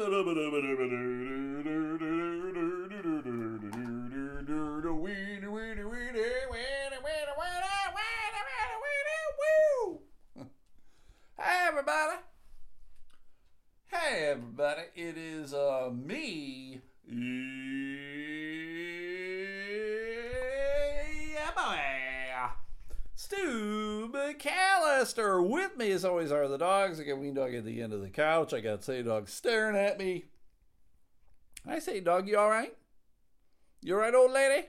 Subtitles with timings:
[11.36, 12.16] Hey everybody.
[13.88, 14.82] Hey everybody.
[14.94, 16.80] It is uh me.
[21.34, 21.78] Yeah, boy.
[23.14, 24.08] Stu
[25.00, 27.00] With me as always are the dogs.
[27.00, 28.52] I got Ween Dog at the end of the couch.
[28.52, 30.24] I got Say Dog staring at me.
[31.66, 32.74] I say, dog, you all right?
[33.82, 34.66] You all right, old lady?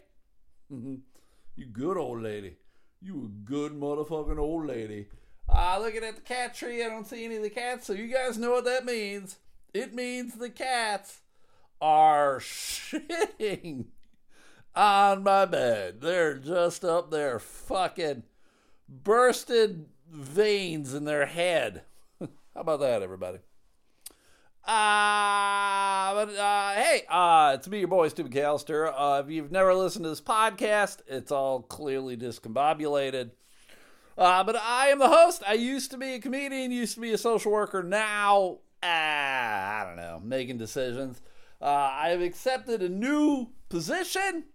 [0.70, 2.56] you good old lady.
[3.02, 5.08] You a good motherfucking old lady.
[5.50, 8.08] Ah, looking at the cat tree, I don't see any of the cats, so you
[8.08, 9.38] guys know what that means.
[9.74, 11.20] It means the cats
[11.82, 13.86] are shitting
[14.76, 16.02] on my bed.
[16.02, 18.24] They're just up there fucking
[18.88, 21.84] bursted veins in their head.
[22.20, 23.40] How about that, everybody?
[24.64, 28.94] Uh, but, uh, hey, uh, it's me, your boy, Stu McAllister.
[28.96, 33.32] Uh, if you've never listened to this podcast, it's all clearly discombobulated.
[34.18, 35.42] Uh, but I am the host.
[35.48, 37.82] I used to be a comedian, used to be a social worker.
[37.82, 41.22] Now, uh, I don't know, making decisions.
[41.62, 44.46] Uh, I have accepted a new position,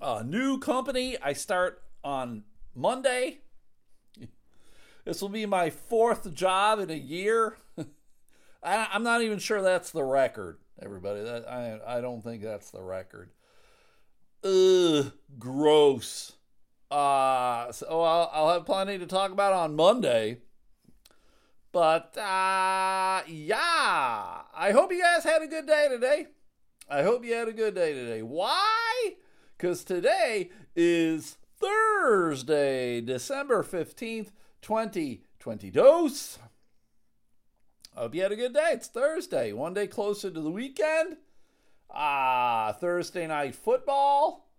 [0.00, 1.16] a new company.
[1.20, 3.40] I start on Monday.
[5.08, 7.56] This will be my fourth job in a year.
[8.62, 11.22] I, I'm not even sure that's the record, everybody.
[11.22, 13.30] That I I don't think that's the record.
[14.44, 16.32] Ugh, gross.
[16.90, 20.42] Uh, so I'll, I'll have plenty to talk about on Monday.
[21.72, 26.26] But uh, yeah, I hope you guys had a good day today.
[26.86, 28.20] I hope you had a good day today.
[28.20, 29.14] Why?
[29.56, 34.32] Because today is Thursday, December 15th,
[34.68, 35.70] 2020.
[35.70, 36.38] Dose.
[37.94, 38.72] Hope you had a good day.
[38.72, 41.16] It's Thursday, one day closer to the weekend.
[41.90, 44.50] Ah, Thursday night football.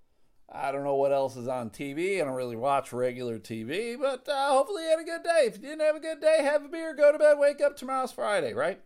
[0.52, 2.20] I don't know what else is on TV.
[2.20, 5.44] I don't really watch regular TV, but uh, hopefully you had a good day.
[5.46, 7.78] If you didn't have a good day, have a beer, go to bed, wake up.
[7.78, 8.82] Tomorrow's Friday, right?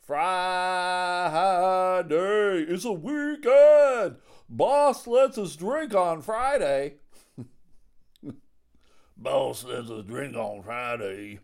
[0.00, 0.54] Friday
[2.62, 4.16] is a weekend.
[4.48, 6.94] Boss lets us drink on Friday.
[9.20, 11.40] Boss lets us drink on Friday.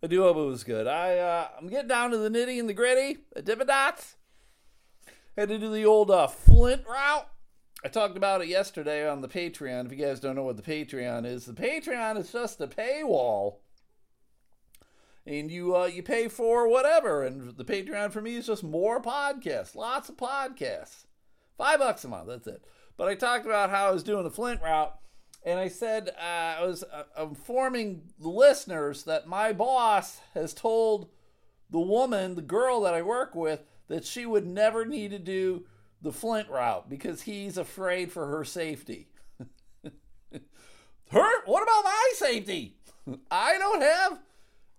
[0.00, 0.86] I do hope it was good.
[0.86, 4.16] I uh, I'm getting down to the nitty and the gritty, the Dippin' Dots.
[5.36, 7.28] Had to do the old uh, Flint route.
[7.84, 9.86] I talked about it yesterday on the Patreon.
[9.86, 13.56] If you guys don't know what the Patreon is, the Patreon is just a paywall,
[15.26, 17.24] and you uh, you pay for whatever.
[17.24, 21.06] And the Patreon for me is just more podcasts, lots of podcasts,
[21.58, 22.28] five bucks a month.
[22.28, 22.64] That's it.
[22.96, 24.96] But I talked about how I was doing the Flint route,
[25.44, 31.08] and I said uh, I was uh, informing the listeners that my boss has told
[31.70, 35.64] the woman, the girl that I work with, that she would never need to do
[36.00, 39.08] the Flint route because he's afraid for her safety.
[39.82, 41.44] her?
[41.44, 42.76] What about my safety?
[43.30, 44.20] I don't have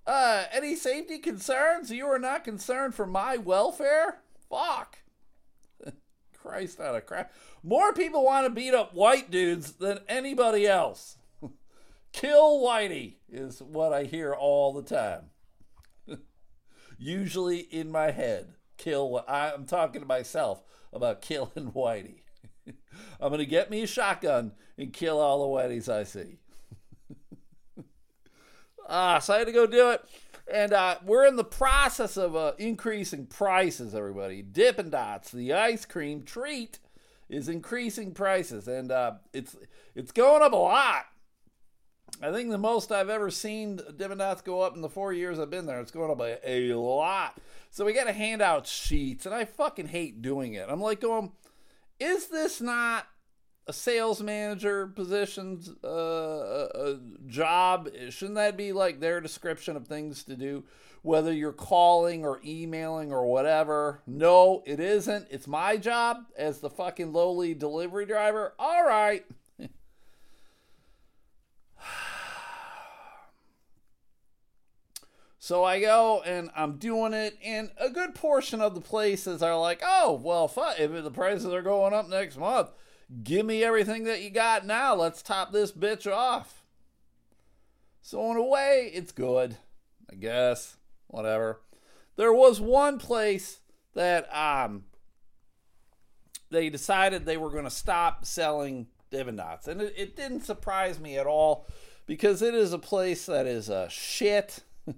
[0.05, 1.91] uh, any safety concerns.
[1.91, 4.21] You are not concerned for my welfare?
[4.49, 4.99] Fuck.
[6.43, 7.31] Christ out of crap.
[7.63, 11.17] More people want to beat up white dudes than anybody else.
[12.11, 15.29] Kill Whitey is what I hear all the time.
[16.97, 18.55] Usually in my head.
[18.77, 19.23] Kill.
[19.25, 22.23] I'm talking to myself about killing Whitey.
[22.67, 26.39] I'm going to get me a shotgun and kill all the Whiteys I see.
[28.87, 30.03] ah, so I had to go do it.
[30.51, 34.41] And uh, we're in the process of uh, increasing prices, everybody.
[34.41, 36.79] Dippin' Dots, the ice cream treat,
[37.29, 39.55] is increasing prices, and uh, it's
[39.95, 41.05] it's going up a lot.
[42.21, 45.39] I think the most I've ever seen Dippin' Dots go up in the four years
[45.39, 47.37] I've been there, it's going up a, a lot.
[47.71, 50.67] So we got to hand out sheets, and I fucking hate doing it.
[50.69, 51.31] I'm like going,
[51.99, 53.07] is this not
[53.67, 57.89] a sales manager position's uh, a, a job?
[58.09, 60.63] Shouldn't that be like their description of things to do?
[61.01, 64.01] Whether you're calling or emailing or whatever.
[64.07, 65.27] No, it isn't.
[65.29, 68.53] It's my job as the fucking lowly delivery driver.
[68.57, 69.25] All right.
[75.39, 79.59] So I go and I'm doing it, and a good portion of the places are
[79.59, 82.69] like, oh, well, fuck, if the prices are going up next month,
[83.23, 84.95] give me everything that you got now.
[84.95, 86.63] Let's top this bitch off.
[88.01, 89.57] So, in a way, it's good,
[90.11, 90.77] I guess.
[91.07, 91.61] Whatever.
[92.15, 93.59] There was one place
[93.93, 94.85] that um,
[96.49, 99.67] they decided they were going to stop selling Dippin' Dots.
[99.67, 101.67] And it, it didn't surprise me at all
[102.05, 104.63] because it is a place that is a shit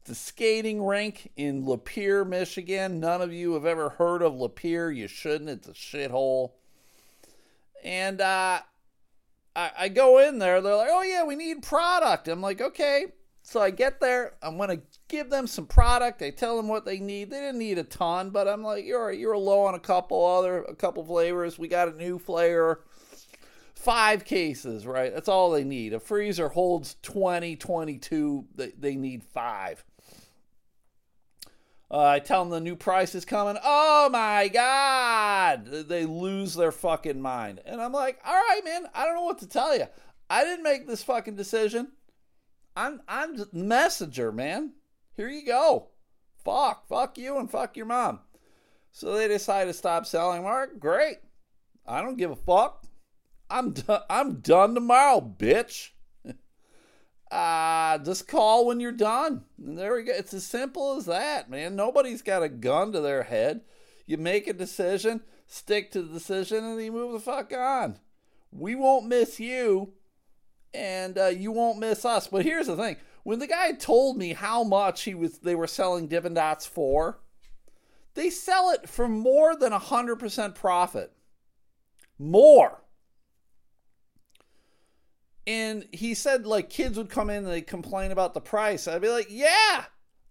[0.00, 3.00] It's a skating rink in Lapeer, Michigan.
[3.00, 4.94] None of you have ever heard of Lapeer.
[4.94, 5.50] You shouldn't.
[5.50, 6.52] It's a shithole.
[7.84, 8.60] And uh,
[9.56, 10.60] I, I go in there.
[10.60, 12.28] They're like, oh, yeah, we need product.
[12.28, 13.06] I'm like, okay.
[13.42, 14.34] So I get there.
[14.42, 16.22] I'm going to give them some product.
[16.22, 17.30] I tell them what they need.
[17.30, 20.62] They didn't need a ton, but I'm like, you're, you're low on a couple other,
[20.64, 21.58] a couple flavors.
[21.58, 22.84] We got a new flavor
[23.80, 25.12] five cases, right?
[25.12, 25.94] That's all they need.
[25.94, 28.44] A freezer holds 20, 22.
[28.54, 29.82] They, they need five.
[31.90, 33.56] Uh, I tell them the new price is coming.
[33.64, 35.66] Oh my God.
[35.66, 37.60] They lose their fucking mind.
[37.66, 39.86] And I'm like, all right, man, I don't know what to tell you.
[40.28, 41.92] I didn't make this fucking decision.
[42.76, 44.74] I'm, I'm messenger, man.
[45.16, 45.88] Here you go.
[46.44, 46.86] Fuck.
[46.88, 48.20] Fuck you and fuck your mom.
[48.92, 50.44] So they decide to stop selling.
[50.44, 51.16] Mark, great.
[51.86, 52.84] I don't give a fuck.
[53.50, 54.02] I'm done.
[54.08, 55.90] I'm done tomorrow, bitch.
[57.30, 59.44] Uh, just call when you're done.
[59.58, 60.12] And there we go.
[60.12, 61.76] It's as simple as that, man.
[61.76, 63.60] Nobody's got a gun to their head.
[64.06, 67.98] You make a decision, stick to the decision, and you move the fuck on.
[68.50, 69.92] We won't miss you,
[70.74, 72.26] and uh, you won't miss us.
[72.26, 75.68] But here's the thing: when the guy told me how much he was, they were
[75.68, 77.20] selling Dippin' Dots for,
[78.14, 81.12] they sell it for more than hundred percent profit.
[82.18, 82.82] More.
[85.50, 88.86] And he said like kids would come in and they complain about the price.
[88.86, 89.86] I'd be like, yeah,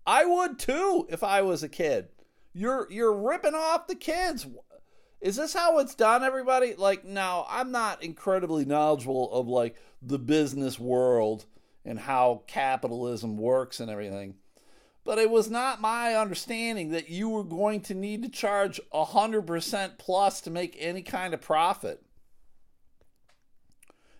[0.07, 2.07] I would too if I was a kid.
[2.53, 4.47] You're you're ripping off the kids.
[5.19, 6.73] Is this how it's done, everybody?
[6.73, 11.45] Like, now I'm not incredibly knowledgeable of like the business world
[11.83, 14.35] and how capitalism works and everything.
[15.03, 19.97] But it was not my understanding that you were going to need to charge 100%
[19.97, 22.01] plus to make any kind of profit.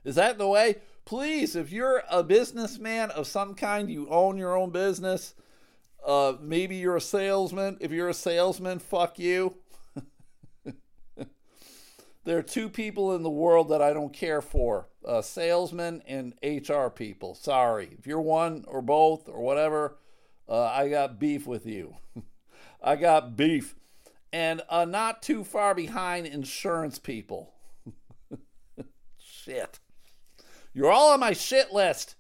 [0.04, 0.78] Is that the way?
[1.09, 5.33] Please, if you're a businessman of some kind, you own your own business.
[6.06, 7.77] Uh, maybe you're a salesman.
[7.79, 9.56] If you're a salesman, fuck you.
[12.25, 16.35] there are two people in the world that I don't care for uh, salesmen and
[16.44, 17.33] HR people.
[17.33, 17.89] Sorry.
[17.97, 19.97] If you're one or both or whatever,
[20.47, 21.95] uh, I got beef with you.
[22.83, 23.73] I got beef.
[24.31, 27.55] And uh, not too far behind insurance people.
[29.17, 29.79] Shit.
[30.74, 32.16] You're all on my shit list.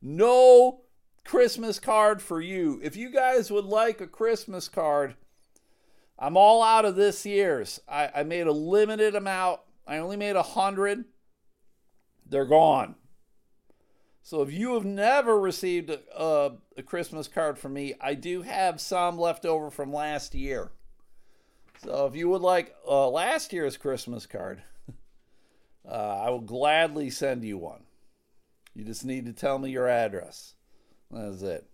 [0.00, 0.82] No
[1.24, 2.80] Christmas card for you.
[2.82, 5.16] If you guys would like a Christmas card,
[6.18, 7.80] I'm all out of this year's.
[7.88, 9.60] I, I made a limited amount.
[9.86, 11.04] I only made a hundred.
[12.28, 12.94] They're gone.
[14.22, 18.42] So if you have never received a, a, a, Christmas card from me, I do
[18.42, 20.70] have some left over from last year.
[21.82, 24.62] So if you would like uh, last year's Christmas card,
[25.88, 27.84] uh, I will gladly send you one.
[28.78, 30.54] You just need to tell me your address.
[31.10, 31.68] That's it.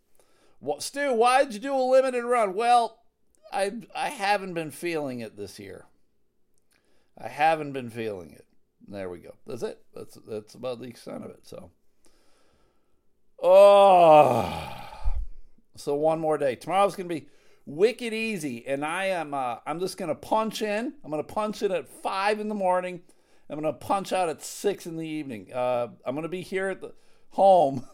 [0.58, 2.54] What, Stu, why'd you do a limited run?
[2.54, 2.98] Well,
[3.52, 5.84] I I haven't been feeling it this year.
[7.18, 8.46] I haven't been feeling it.
[8.88, 9.34] There we go.
[9.46, 9.82] That's it.
[9.94, 11.40] That's that's about the extent of it.
[11.42, 11.72] So,
[13.42, 14.72] oh,
[15.76, 16.56] so one more day.
[16.56, 17.28] Tomorrow's gonna be
[17.66, 19.34] wicked easy, and I am.
[19.34, 20.94] Uh, I'm just gonna punch in.
[21.04, 23.02] I'm gonna punch in at five in the morning.
[23.54, 25.52] I'm going to punch out at six in the evening.
[25.52, 26.92] Uh, I'm going to be here at the
[27.30, 27.86] home.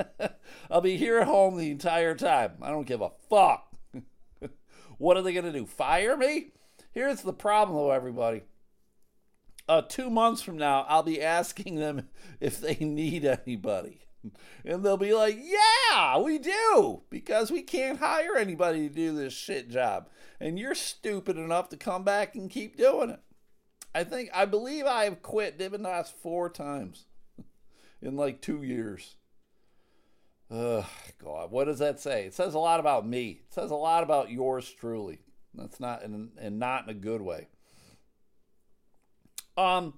[0.70, 2.52] I'll be here at home the entire time.
[2.62, 3.70] I don't give a fuck.
[4.96, 5.66] what are they going to do?
[5.66, 6.52] Fire me?
[6.92, 8.44] Here's the problem, though, everybody.
[9.68, 12.08] Uh, two months from now, I'll be asking them
[12.40, 14.06] if they need anybody.
[14.64, 19.34] And they'll be like, yeah, we do, because we can't hire anybody to do this
[19.34, 20.08] shit job.
[20.40, 23.20] And you're stupid enough to come back and keep doing it.
[23.94, 27.06] I think I believe I have quit Dippin' Dots four times
[28.02, 29.16] in like two years.
[30.50, 30.84] Ugh,
[31.22, 32.24] God, what does that say?
[32.24, 33.42] It says a lot about me.
[33.46, 35.18] It says a lot about yours truly.
[35.54, 37.48] That's not in, and not in a good way.
[39.56, 39.94] Um,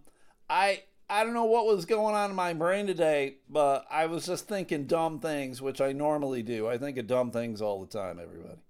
[0.48, 4.26] I I don't know what was going on in my brain today, but I was
[4.26, 6.66] just thinking dumb things, which I normally do.
[6.66, 8.60] I think of dumb things all the time, everybody.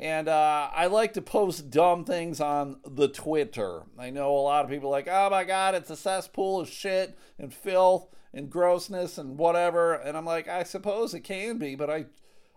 [0.00, 3.82] And uh, I like to post dumb things on the Twitter.
[3.98, 7.18] I know a lot of people like, oh my God, it's a cesspool of shit
[7.38, 9.92] and filth and grossness and whatever.
[9.92, 12.06] And I'm like, I suppose it can be, but I,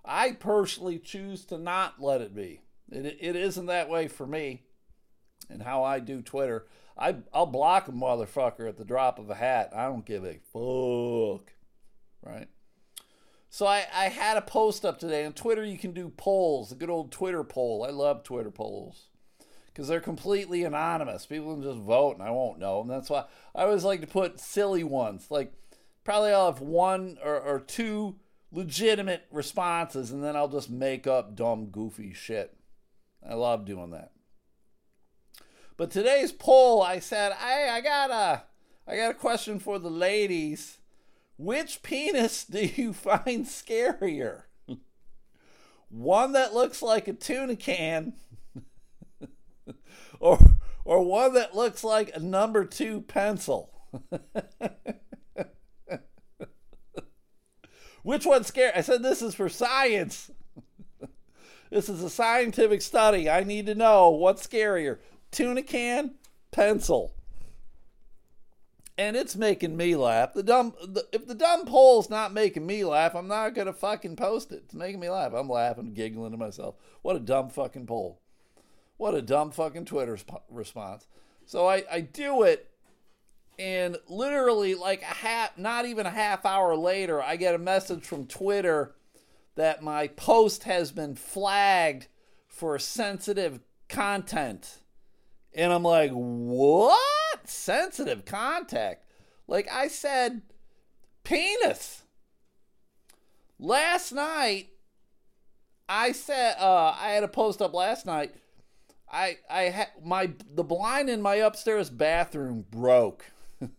[0.05, 2.61] I personally choose to not let it be.
[2.89, 4.63] It, it isn't that way for me
[5.49, 6.65] and how I do Twitter.
[6.97, 9.73] I, I'll block a motherfucker at the drop of a hat.
[9.75, 11.51] I don't give a fuck.
[12.21, 12.47] Right?
[13.53, 15.63] So I, I had a post up today on Twitter.
[15.63, 17.85] You can do polls, a good old Twitter poll.
[17.87, 19.09] I love Twitter polls
[19.67, 21.27] because they're completely anonymous.
[21.27, 22.81] People can just vote, and I won't know.
[22.81, 25.27] And that's why I always like to put silly ones.
[25.29, 25.53] Like
[26.03, 28.15] probably I'll have one or, or two
[28.51, 32.57] legitimate responses and then I'll just make up dumb, goofy shit.
[33.23, 34.13] I love doing that.
[35.77, 38.45] But today's poll, I said, hey, I got a,
[38.87, 40.79] I got a question for the ladies.
[41.43, 44.43] Which penis do you find scarier?
[45.89, 48.13] one that looks like a tuna can,
[50.21, 50.39] or
[50.85, 53.71] or one that looks like a number two pencil.
[58.03, 58.71] Which one's scary?
[58.73, 60.31] I said this is for science.
[61.69, 63.29] this is a scientific study.
[63.29, 64.99] I need to know what's scarier
[65.31, 66.15] tuna can,
[66.51, 67.13] pencil.
[68.97, 70.33] And it's making me laugh.
[70.33, 74.15] The dumb, the, if the dumb poll's not making me laugh, I'm not gonna fucking
[74.15, 74.63] post it.
[74.65, 75.33] It's making me laugh.
[75.33, 76.75] I'm laughing, giggling to myself.
[77.01, 78.21] What a dumb fucking poll.
[78.97, 81.07] What a dumb fucking Twitter sp- response.
[81.45, 82.69] So I, I do it,
[83.57, 88.05] and literally like a half, not even a half hour later, I get a message
[88.05, 88.95] from Twitter
[89.55, 92.07] that my post has been flagged
[92.47, 93.59] for sensitive
[93.89, 94.79] content.
[95.53, 96.99] And I'm like, what?
[97.45, 99.05] Sensitive contact.
[99.47, 100.41] Like I said,
[101.23, 102.03] penis.
[103.59, 104.69] Last night,
[105.87, 108.33] I said uh, I had a post up last night.
[109.11, 113.25] I I had my the blind in my upstairs bathroom broke.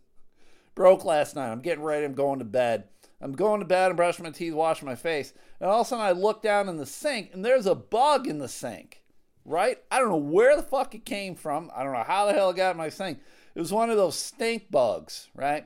[0.75, 1.51] broke last night.
[1.51, 2.05] I'm getting ready.
[2.05, 2.85] I'm going to bed.
[3.21, 3.91] I'm going to bed.
[3.91, 6.69] I'm brushing my teeth, washing my face, and all of a sudden I look down
[6.69, 9.01] in the sink and there's a bug in the sink
[9.45, 9.77] right?
[9.91, 11.71] I don't know where the fuck it came from.
[11.75, 13.19] I don't know how the hell it got in my sink.
[13.55, 15.65] It was one of those stink bugs, right?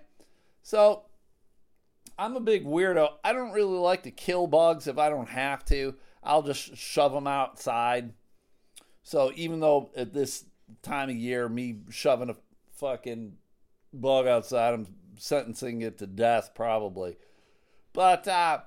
[0.62, 1.04] So
[2.18, 3.14] I'm a big weirdo.
[3.24, 5.96] I don't really like to kill bugs if I don't have to.
[6.24, 8.14] I'll just shove them outside.
[9.02, 10.46] So even though at this
[10.84, 12.36] time of year, me shoving a
[12.74, 13.34] fucking
[13.92, 17.18] bug outside, I'm sentencing it to death probably.
[17.94, 18.60] But uh,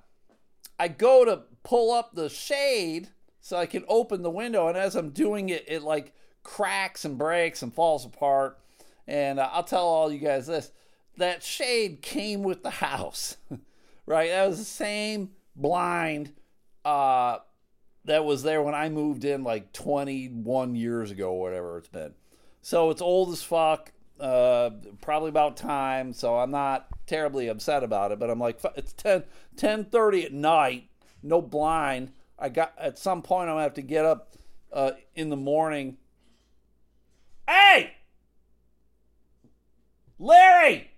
[0.81, 3.11] I go to pull up the shade
[3.41, 4.67] so I can open the window.
[4.67, 6.12] And as I'm doing it, it like
[6.43, 8.59] cracks and breaks and falls apart.
[9.06, 10.71] And uh, I'll tell all you guys this
[11.18, 13.37] that shade came with the house,
[14.06, 14.30] right?
[14.30, 16.32] That was the same blind
[16.85, 17.38] uh,
[18.04, 22.14] that was there when I moved in like 21 years ago, or whatever it's been.
[22.62, 23.92] So it's old as fuck.
[24.21, 26.12] Uh, probably about time.
[26.12, 28.21] So I'm not terribly upset about it.
[28.21, 29.25] But I'm like, it's 10
[29.56, 30.88] 10:30 at night,
[31.23, 34.32] no blind I got at some point I'm gonna have to get up
[34.73, 35.97] uh, in the morning.
[37.49, 37.92] Hey,
[40.18, 40.90] Larry!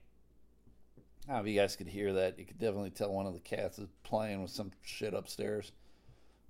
[1.27, 2.39] I don't know if you guys could hear that.
[2.39, 5.73] You could definitely tell one of the cats is playing with some shit upstairs.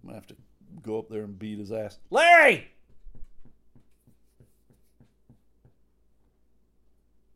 [0.02, 0.37] I'm gonna have to
[0.83, 1.99] go up there and beat his ass.
[2.11, 2.69] Larry!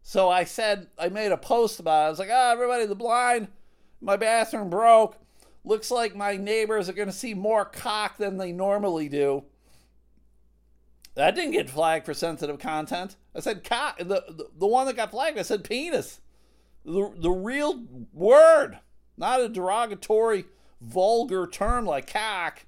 [0.02, 2.06] So I said, I made a post about it.
[2.06, 3.48] I was like, ah, oh, everybody, the blind,
[4.00, 5.18] my bathroom broke.
[5.64, 9.44] Looks like my neighbors are going to see more cock than they normally do.
[11.14, 13.16] That didn't get flagged for sensitive content.
[13.34, 13.98] I said cock.
[13.98, 16.20] The, the, the one that got flagged, I said penis.
[16.88, 18.78] The, the real word,
[19.18, 20.46] not a derogatory,
[20.80, 22.64] vulgar term like cock.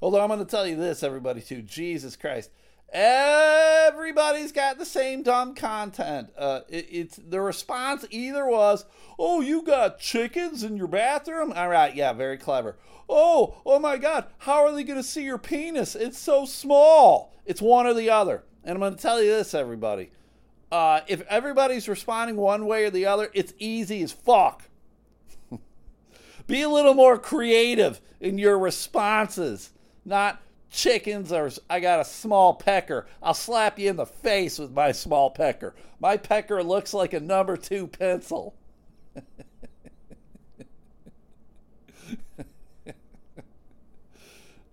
[0.00, 1.60] Although I'm going to tell you this, everybody, too.
[1.60, 2.50] Jesus Christ.
[2.92, 6.30] Everybody's got the same dumb content.
[6.38, 8.86] Uh, it, it's the response either was,
[9.18, 12.76] "Oh, you got chickens in your bathroom." All right, yeah, very clever.
[13.08, 15.94] Oh, oh my God, how are they going to see your penis?
[15.94, 17.34] It's so small.
[17.44, 18.44] It's one or the other.
[18.64, 20.10] And I'm going to tell you this, everybody.
[20.76, 24.64] Uh, if everybody's responding one way or the other, it's easy as fuck.
[26.46, 29.72] Be a little more creative in your responses,
[30.04, 33.06] not chickens or I got a small pecker.
[33.22, 35.74] I'll slap you in the face with my small pecker.
[35.98, 38.54] My pecker looks like a number two pencil.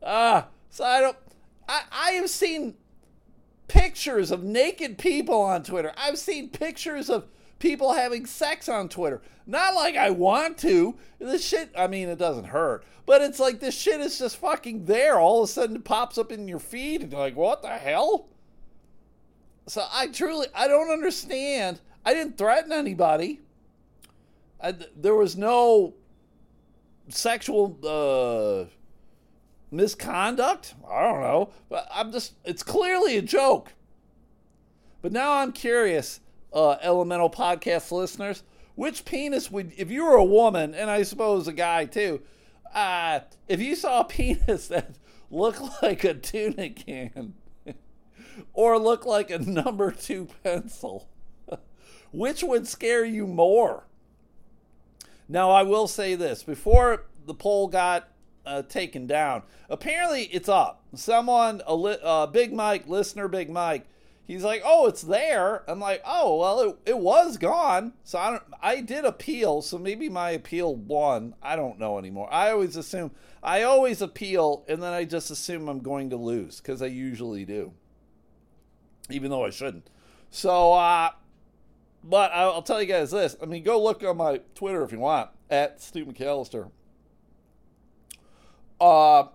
[0.05, 1.15] Ah, so I don't.
[1.69, 2.75] I I have seen
[3.73, 5.91] pictures of naked people on Twitter.
[5.97, 7.25] I've seen pictures of
[7.57, 9.19] people having sex on Twitter.
[9.47, 10.95] Not like I want to.
[11.17, 14.85] This shit, I mean, it doesn't hurt, but it's like this shit is just fucking
[14.85, 15.17] there.
[15.19, 17.69] All of a sudden, it pops up in your feed, and you're like, what the
[17.69, 18.27] hell?
[19.65, 21.79] So I truly, I don't understand.
[22.05, 23.41] I didn't threaten anybody.
[24.61, 25.95] I, there was no
[27.09, 28.69] sexual uh,
[29.73, 30.75] misconduct.
[30.89, 33.73] I don't know, but I'm just, it's clearly a joke.
[35.01, 36.21] But now I'm curious
[36.53, 38.43] uh, Elemental podcast listeners,
[38.75, 42.21] which penis would, if you were a woman, and I suppose a guy too,
[42.73, 44.95] uh, if you saw a penis that
[45.29, 47.33] looked like a tuna can
[48.53, 51.09] or looked like a number two pencil,
[52.11, 53.87] which would scare you more?
[55.27, 58.09] Now, I will say this before the poll got
[58.45, 59.43] uh, taken down.
[59.69, 60.83] Apparently, it's up.
[60.95, 63.87] Someone, a li- uh, Big Mike, listener Big Mike,
[64.25, 68.31] he's like, "Oh, it's there." I'm like, "Oh, well, it, it was gone." So I
[68.31, 68.43] don't.
[68.61, 71.35] I did appeal, so maybe my appeal won.
[71.41, 72.31] I don't know anymore.
[72.31, 73.11] I always assume.
[73.41, 77.45] I always appeal, and then I just assume I'm going to lose because I usually
[77.45, 77.73] do,
[79.09, 79.89] even though I shouldn't.
[80.31, 81.11] So, uh,
[82.03, 83.35] but I'll tell you guys this.
[83.41, 86.71] I mean, go look on my Twitter if you want at Stu McAllister.
[88.79, 89.25] Uh,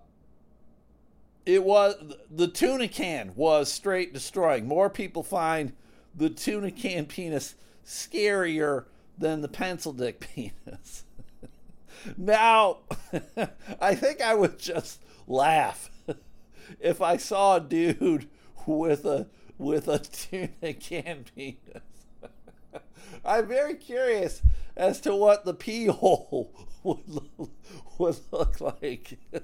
[1.46, 1.96] it was
[2.30, 4.66] the tuna can was straight destroying.
[4.66, 5.72] More people find
[6.14, 7.54] the tuna can penis
[7.84, 8.84] scarier
[9.16, 11.04] than the pencil dick penis.
[12.16, 12.78] now,
[13.80, 15.90] I think I would just laugh
[16.80, 18.28] if I saw a dude
[18.66, 19.26] with a
[19.56, 21.82] with a tuna can penis.
[23.24, 24.42] I'm very curious
[24.76, 27.50] as to what the pee hole would look,
[27.98, 29.18] would look like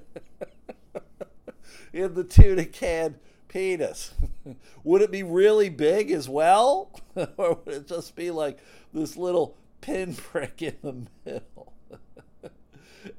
[1.93, 3.15] in the tuna can
[3.47, 4.13] penis.
[4.83, 6.91] would it be really big as well?
[7.37, 8.59] or would it just be like
[8.93, 11.73] this little pinprick in the middle?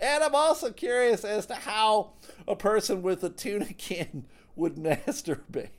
[0.01, 2.13] and I'm also curious as to how
[2.47, 5.71] a person with a tuna can would masturbate.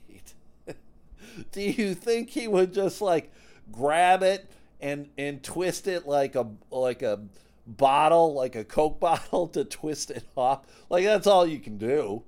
[1.51, 3.31] Do you think he would just like
[3.71, 7.19] grab it and and twist it like a like a
[7.67, 10.65] bottle, like a Coke bottle, to twist it off.
[10.89, 12.23] Like that's all you can do.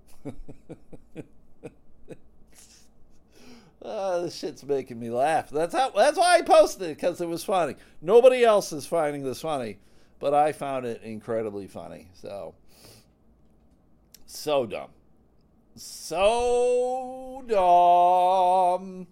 [3.81, 5.49] uh, this shit's making me laugh.
[5.49, 5.91] That's how.
[5.91, 7.75] That's why I posted it because it was funny.
[8.01, 9.79] Nobody else is finding this funny,
[10.19, 12.09] but I found it incredibly funny.
[12.13, 12.53] So,
[14.25, 14.89] so dumb,
[15.75, 19.07] so dumb.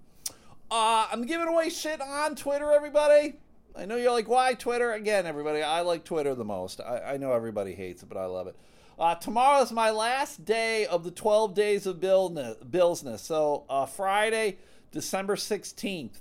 [0.70, 3.36] Uh, I'm giving away shit on Twitter, everybody.
[3.78, 4.94] I know you're like, why Twitter?
[4.94, 6.82] Again, everybody, I like Twitter the most.
[6.82, 8.56] I, I know everybody hates it, but I love it.
[8.98, 13.20] Uh, tomorrow is my last day of the 12 days of Billsmas.
[13.20, 14.58] So uh, Friday,
[14.92, 16.18] December 16th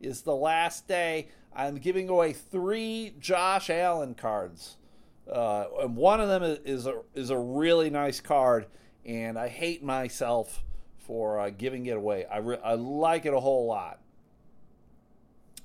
[0.00, 1.28] is the last day.
[1.56, 4.76] I'm giving away three Josh Allen cards.
[5.30, 8.66] Uh, and one of them is a, is a really nice card,
[9.04, 10.62] and I hate myself
[10.98, 12.26] for uh, giving it away.
[12.26, 14.00] I, re- I like it a whole lot.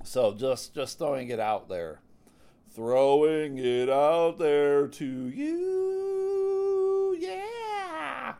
[0.04, 2.00] So just just throwing it out there.
[2.74, 7.16] Throwing it out there to you.
[7.18, 8.34] Yeah.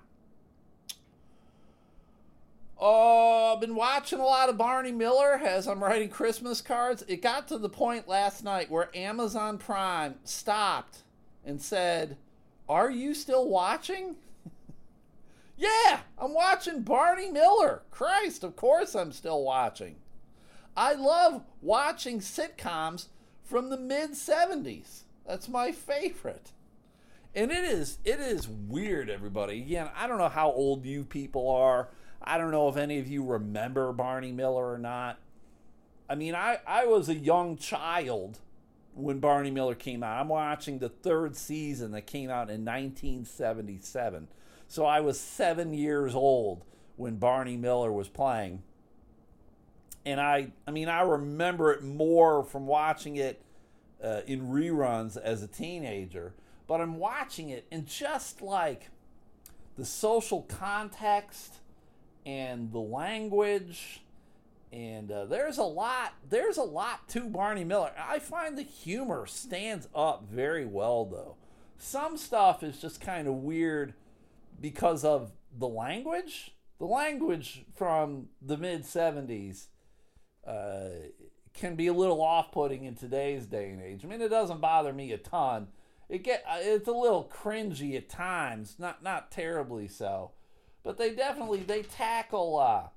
[2.78, 7.02] Oh, I've been watching a lot of Barney Miller as I'm writing Christmas cards.
[7.08, 10.98] It got to the point last night where Amazon Prime stopped
[11.46, 12.18] and said,
[12.68, 14.16] Are you still watching?
[15.56, 17.82] Yeah, I'm watching Barney Miller.
[17.92, 19.94] Christ, of course I'm still watching.
[20.76, 23.06] I love watching sitcoms
[23.42, 25.02] from the mid 70s.
[25.26, 26.52] That's my favorite.
[27.34, 29.60] And it is it is weird everybody.
[29.60, 31.88] Again, I don't know how old you people are.
[32.22, 35.18] I don't know if any of you remember Barney Miller or not.
[36.08, 38.38] I mean, I I was a young child
[38.94, 40.20] when Barney Miller came out.
[40.20, 44.28] I'm watching the third season that came out in 1977.
[44.68, 46.64] So I was seven years old
[46.96, 48.62] when Barney Miller was playing.
[50.06, 53.40] And I, I mean, I remember it more from watching it
[54.02, 56.34] uh, in reruns as a teenager.
[56.66, 58.90] But I'm watching it and just like
[59.76, 61.54] the social context
[62.24, 64.02] and the language
[64.72, 69.26] and uh, there's a lot there's a lot to barney miller i find the humor
[69.26, 71.36] stands up very well though
[71.84, 73.94] some stuff is just kind of weird
[74.60, 76.52] because of the language.
[76.78, 79.66] The language from the mid 70s
[80.46, 80.88] uh,
[81.52, 84.04] can be a little off putting in today's day and age.
[84.04, 85.68] I mean, it doesn't bother me a ton.
[86.08, 90.32] It get uh, it's a little cringy at times, not not terribly so,
[90.82, 92.88] but they definitely they tackle uh,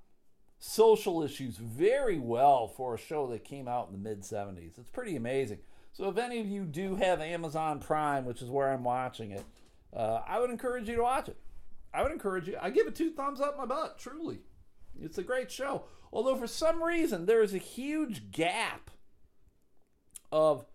[0.60, 4.78] social issues very well for a show that came out in the mid 70s.
[4.78, 5.60] It's pretty amazing.
[5.94, 9.44] So if any of you do have Amazon Prime, which is where I'm watching it,
[9.96, 11.38] uh, I would encourage you to watch it.
[11.94, 12.58] I would encourage you.
[12.62, 14.40] I give it two thumbs up my butt, truly.
[15.02, 15.86] It's a great show.
[16.12, 18.92] Although for some reason there is a huge gap
[20.32, 20.66] of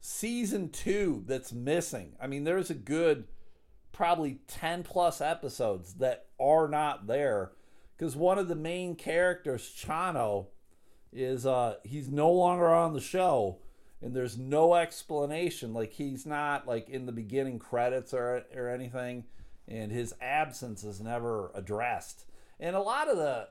[0.00, 2.14] season two that's missing.
[2.20, 3.24] I mean, there's a good
[3.92, 7.52] probably 10 plus episodes that are not there
[7.96, 10.46] because one of the main characters, Chano,
[11.12, 13.58] is uh he's no longer on the show
[14.00, 19.24] and there's no explanation like he's not like in the beginning credits or or anything
[19.68, 22.24] and his absence is never addressed.
[22.58, 23.48] And a lot of the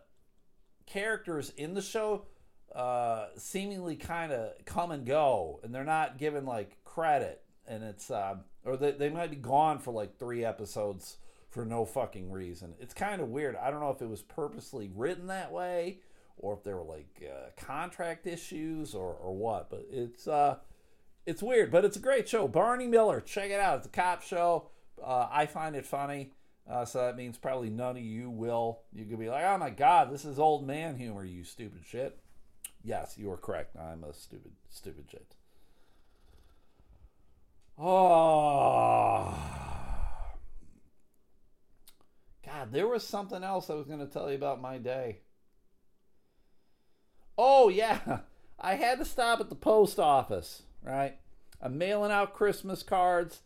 [0.92, 2.26] characters in the show
[2.76, 7.42] uh, seemingly kind of come and go, and they're not given like credit.
[7.68, 11.18] and it's uh, or they, they might be gone for like three episodes
[11.50, 12.76] for no fucking reason.
[12.80, 13.56] It's kind of weird.
[13.56, 16.00] I don't know if it was purposely written that way
[16.38, 20.58] or if there were like uh, contract issues or, or what, but it's uh,
[21.26, 21.72] it's weird.
[21.72, 22.48] But it's a great show.
[22.48, 23.80] Barney Miller, check it out.
[23.80, 24.70] It's a cop show.
[25.02, 26.32] Uh, I find it funny.
[26.72, 28.80] Uh, so that means probably none of you will.
[28.94, 32.18] You could be like, oh my God, this is old man humor, you stupid shit.
[32.82, 33.76] Yes, you are correct.
[33.76, 35.36] I'm a stupid, stupid shit.
[37.78, 39.36] Oh.
[42.46, 45.20] God, there was something else I was going to tell you about my day.
[47.38, 48.20] Oh, yeah.
[48.60, 51.18] I had to stop at the post office, right?
[51.62, 53.42] I'm mailing out Christmas cards.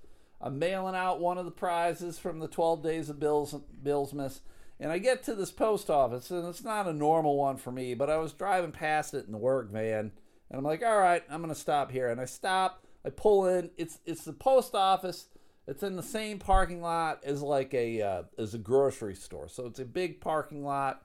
[0.45, 4.41] I'm mailing out one of the prizes from the 12 Days of Bills, Billsmas.
[4.79, 7.95] And I get to this post office, and it's not a normal one for me,
[7.95, 10.11] but I was driving past it in the work van,
[10.49, 12.09] and I'm like, all right, I'm to stop here.
[12.09, 13.71] And I stop, I pull in.
[13.75, 15.25] It's it's the post office.
[15.65, 19.65] It's in the same parking lot as like a uh, as a grocery store, so
[19.65, 21.03] it's a big parking lot.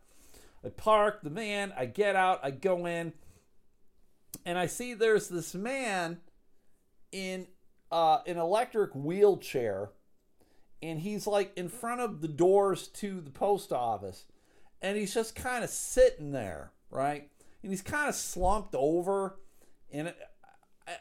[0.62, 1.72] I park the van.
[1.78, 2.40] I get out.
[2.42, 3.14] I go in,
[4.44, 6.20] and I see there's this man
[7.10, 7.46] in
[7.90, 9.90] uh, an electric wheelchair
[10.82, 14.24] and he's like in front of the doors to the post office
[14.80, 17.28] and he's just kind of sitting there right?
[17.62, 19.38] And he's kind of slumped over
[19.92, 20.16] and it,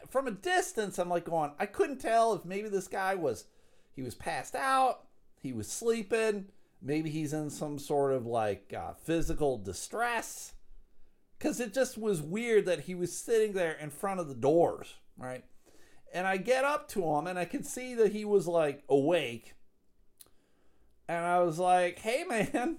[0.10, 3.45] from a distance i'm like going i couldn't tell if maybe this guy was
[3.91, 5.06] he was passed out
[5.41, 6.45] he was sleeping
[6.82, 10.54] maybe he's in some sort of like uh, physical distress
[11.38, 14.95] because it just was weird that he was sitting there in front of the doors
[15.17, 15.43] right
[16.13, 19.55] and i get up to him and i can see that he was like awake
[21.09, 22.77] and I was like, "Hey, man,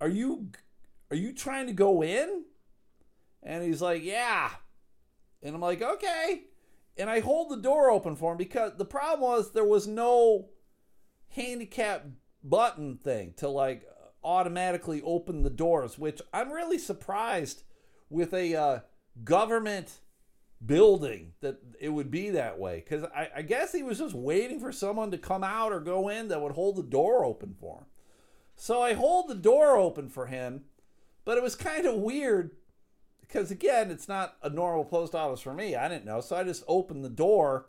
[0.00, 0.48] are you
[1.10, 2.44] are you trying to go in?"
[3.42, 4.50] And he's like, "Yeah."
[5.42, 6.44] And I'm like, "Okay."
[6.96, 10.48] And I hold the door open for him because the problem was there was no
[11.28, 12.06] handicap
[12.42, 13.86] button thing to like
[14.24, 17.62] automatically open the doors, which I'm really surprised
[18.08, 18.80] with a uh,
[19.22, 20.00] government
[20.64, 22.76] building that it would be that way.
[22.84, 26.08] Because I, I, guess he was just waiting for someone to come out or go
[26.08, 27.86] in that would hold the door open for him.
[28.54, 30.64] So i hold the door open for him
[31.24, 32.52] but it was kind of weird
[33.20, 35.74] because again it's not a normal post office for me.
[35.74, 36.20] I didn't know.
[36.20, 37.66] So i just opened the door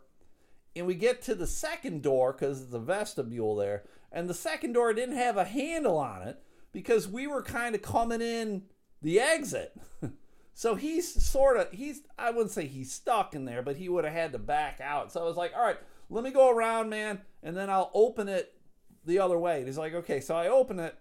[0.76, 3.84] and we get to the second door because it's a vestibule there.
[4.10, 7.82] And the second door didn't have a handle on it because we were kind of
[7.82, 8.64] coming in
[9.02, 9.76] the exit
[10.54, 14.04] So he's sort of he's I wouldn't say he's stuck in there, but he would
[14.04, 15.12] have had to back out.
[15.12, 18.28] So I was like, all right, let me go around, man, and then I'll open
[18.28, 18.54] it
[19.04, 19.58] the other way.
[19.58, 20.96] And he's like, okay, so I open it,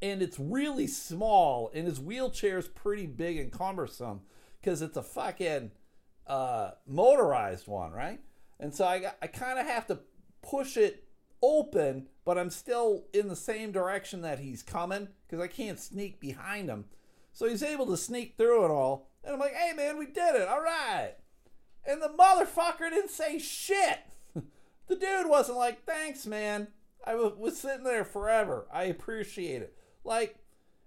[0.00, 4.20] and it's really small, and his wheelchair is pretty big and cumbersome
[4.60, 5.72] because it's a fucking
[6.26, 8.20] uh, motorized one, right?
[8.60, 9.98] And so I I kind of have to
[10.42, 11.08] push it
[11.42, 16.20] open, but I'm still in the same direction that he's coming because I can't sneak
[16.20, 16.84] behind him.
[17.34, 19.10] So he's able to sneak through it all.
[19.24, 20.48] And I'm like, hey, man, we did it.
[20.48, 21.14] All right.
[21.84, 23.98] And the motherfucker didn't say shit.
[24.34, 26.68] the dude wasn't like, thanks, man.
[27.04, 28.66] I was sitting there forever.
[28.72, 29.76] I appreciate it.
[30.04, 30.36] Like,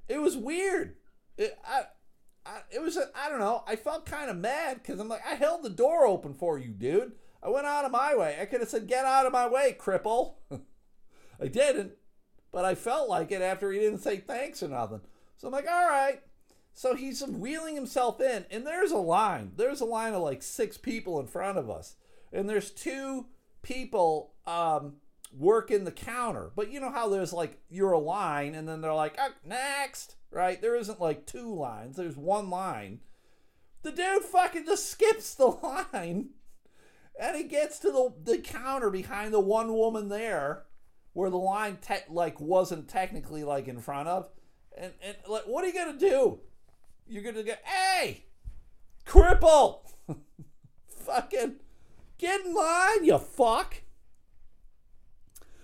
[0.07, 0.95] it was weird.
[1.37, 1.83] It, I,
[2.45, 3.63] I, it was, I don't know.
[3.67, 6.69] I felt kind of mad because I'm like, I held the door open for you,
[6.69, 7.11] dude.
[7.43, 8.37] I went out of my way.
[8.41, 10.35] I could have said, get out of my way, cripple.
[11.41, 11.91] I didn't,
[12.51, 15.01] but I felt like it after he didn't say thanks or nothing.
[15.37, 16.21] So I'm like, all right.
[16.77, 19.53] So he's wheeling himself in, and there's a line.
[19.55, 21.95] There's a line of like six people in front of us,
[22.31, 23.25] and there's two
[23.63, 24.97] people um,
[25.35, 26.51] working the counter.
[26.55, 30.17] But you know how there's like you're a line, and then they're like oh, next,
[30.29, 30.61] right?
[30.61, 31.95] There isn't like two lines.
[31.95, 32.99] There's one line.
[33.81, 35.47] The dude fucking just skips the
[35.93, 36.29] line,
[37.19, 40.65] and he gets to the the counter behind the one woman there,
[41.13, 44.29] where the line te- like wasn't technically like in front of.
[44.79, 46.41] And, and like, what are you gonna do?
[47.07, 48.25] You're gonna get, hey,
[49.05, 49.79] cripple,
[50.87, 51.55] fucking
[52.17, 53.81] get in line, you fuck.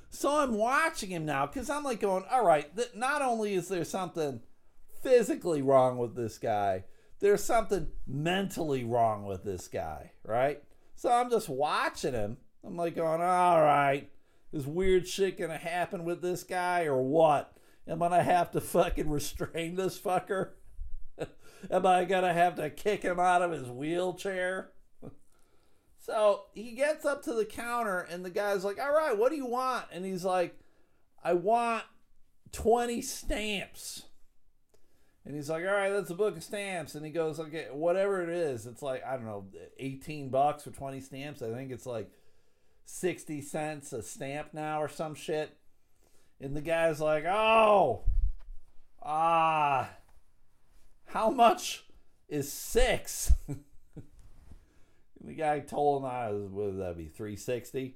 [0.10, 2.74] So I'm watching him now because I'm like going, all right.
[2.76, 4.42] Th- not only is there something
[5.02, 6.84] physically wrong with this guy,
[7.20, 10.64] there's something mentally wrong with this guy, right?
[10.96, 12.38] So I'm just watching him.
[12.64, 14.10] I'm like going, all right,
[14.54, 17.58] is weird shit gonna happen with this guy or what?
[17.88, 20.52] Am I gonna have to fucking restrain this fucker?
[21.72, 24.72] Am I gonna have to kick him out of his wheelchair?
[26.00, 29.38] so he gets up to the counter, and the guy's like, All right, what do
[29.38, 29.86] you want?
[29.92, 30.58] And he's like,
[31.24, 31.84] I want
[32.52, 34.04] 20 stamps.
[35.26, 36.96] And he's like, all right, that's a book of stamps.
[36.96, 39.46] And he goes, okay, whatever it is, it's like, I don't know,
[39.80, 41.42] 18 bucks for 20 stamps.
[41.42, 42.12] I think it's like
[42.86, 45.56] 60 cents a stamp now or some shit.
[46.42, 48.04] And the guy's like, oh,
[49.02, 49.90] ah,
[51.14, 51.86] how much
[52.28, 53.32] is six?
[55.24, 57.96] the guy told him, I was, what would that be, 360?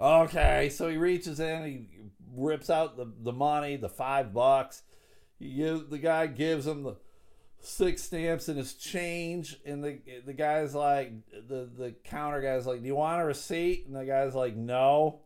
[0.00, 1.88] Okay, so he reaches in, he
[2.34, 4.82] rips out the, the money, the five bucks.
[5.38, 6.96] He the guy gives him the
[7.60, 12.80] six stamps and his change, and the the guy's like, the the counter guy's like,
[12.80, 15.20] "Do you want a receipt?" And the guy's like, "No."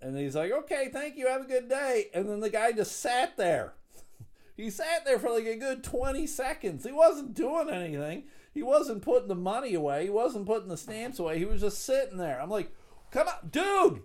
[0.00, 3.00] And he's like, "Okay, thank you, have a good day." And then the guy just
[3.00, 3.74] sat there.
[4.58, 6.84] He sat there for like a good twenty seconds.
[6.84, 8.24] He wasn't doing anything.
[8.52, 10.02] He wasn't putting the money away.
[10.02, 11.38] He wasn't putting the stamps away.
[11.38, 12.40] He was just sitting there.
[12.42, 12.74] I'm like,
[13.12, 14.02] "Come on, dude."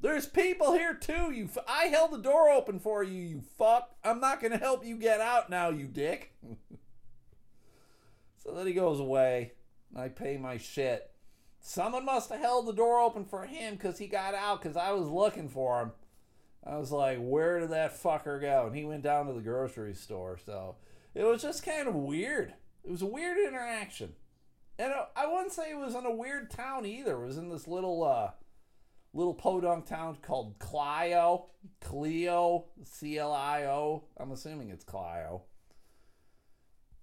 [0.00, 1.30] There's people here too.
[1.30, 3.22] You, f- I held the door open for you.
[3.22, 3.94] You fuck.
[4.02, 6.32] I'm not gonna help you get out now, you dick.
[8.38, 9.52] so then he goes away.
[9.94, 11.08] I pay my shit.
[11.60, 14.90] Someone must have held the door open for him because he got out because I
[14.90, 15.92] was looking for him.
[16.64, 18.66] I was like, where did that fucker go?
[18.66, 20.38] And he went down to the grocery store.
[20.44, 20.76] So
[21.14, 22.54] it was just kind of weird.
[22.84, 24.12] It was a weird interaction.
[24.78, 27.22] And I wouldn't say it was in a weird town either.
[27.22, 28.30] It was in this little uh,
[29.12, 31.46] little podunk town called Clio.
[31.80, 32.66] Clio.
[32.84, 34.04] C L I O.
[34.16, 35.42] I'm assuming it's Clio.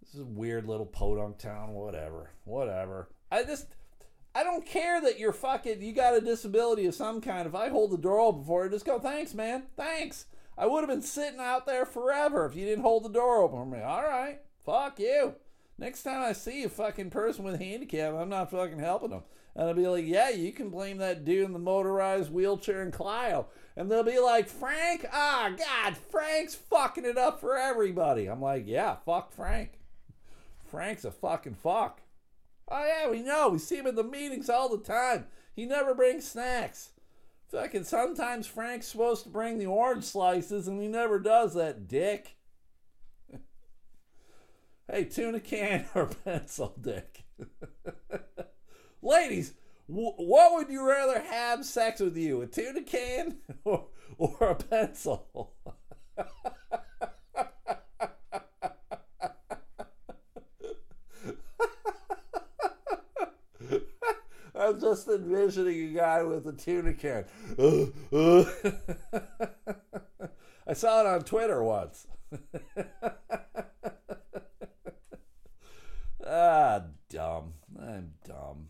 [0.02, 1.74] This is a weird little podunk town.
[1.74, 2.32] Whatever.
[2.46, 3.10] Whatever.
[3.32, 3.68] I just.
[4.40, 5.82] I don't care that you're fucking.
[5.82, 7.46] You got a disability of some kind.
[7.46, 9.64] If I hold the door open for you, just go, thanks, man.
[9.76, 10.28] Thanks.
[10.58, 13.58] I would have been sitting out there forever if you didn't hold the door open
[13.58, 13.82] for me.
[13.82, 14.40] All right.
[14.66, 15.36] Fuck you.
[15.78, 19.24] Next time I see a fucking person with a handicap, I'm not fucking helping them.
[19.56, 22.92] And I'll be like, yeah, you can blame that dude in the motorized wheelchair in
[22.92, 23.48] Clio.
[23.76, 25.06] And they'll be like, Frank?
[25.12, 28.28] Ah, God, Frank's fucking it up for everybody.
[28.28, 29.80] I'm like, yeah, fuck Frank.
[30.64, 32.00] Frank's a fucking fuck.
[32.70, 33.50] Oh, yeah, we know.
[33.50, 35.26] We see him in the meetings all the time.
[35.56, 36.92] He never brings snacks.
[37.52, 42.36] Fucking sometimes Frank's supposed to bring the orange slices and he never does that, dick.
[44.92, 47.24] hey, tuna can or pencil, dick.
[49.02, 49.54] Ladies,
[49.88, 54.56] w- what would you rather have sex with you, a tuna can or, or a
[54.56, 55.54] pencil?
[64.70, 67.26] I'm just envisioning a guy with a tuna can.
[70.68, 72.06] I saw it on Twitter once.
[76.28, 77.54] ah, dumb.
[77.82, 78.70] I'm dumb.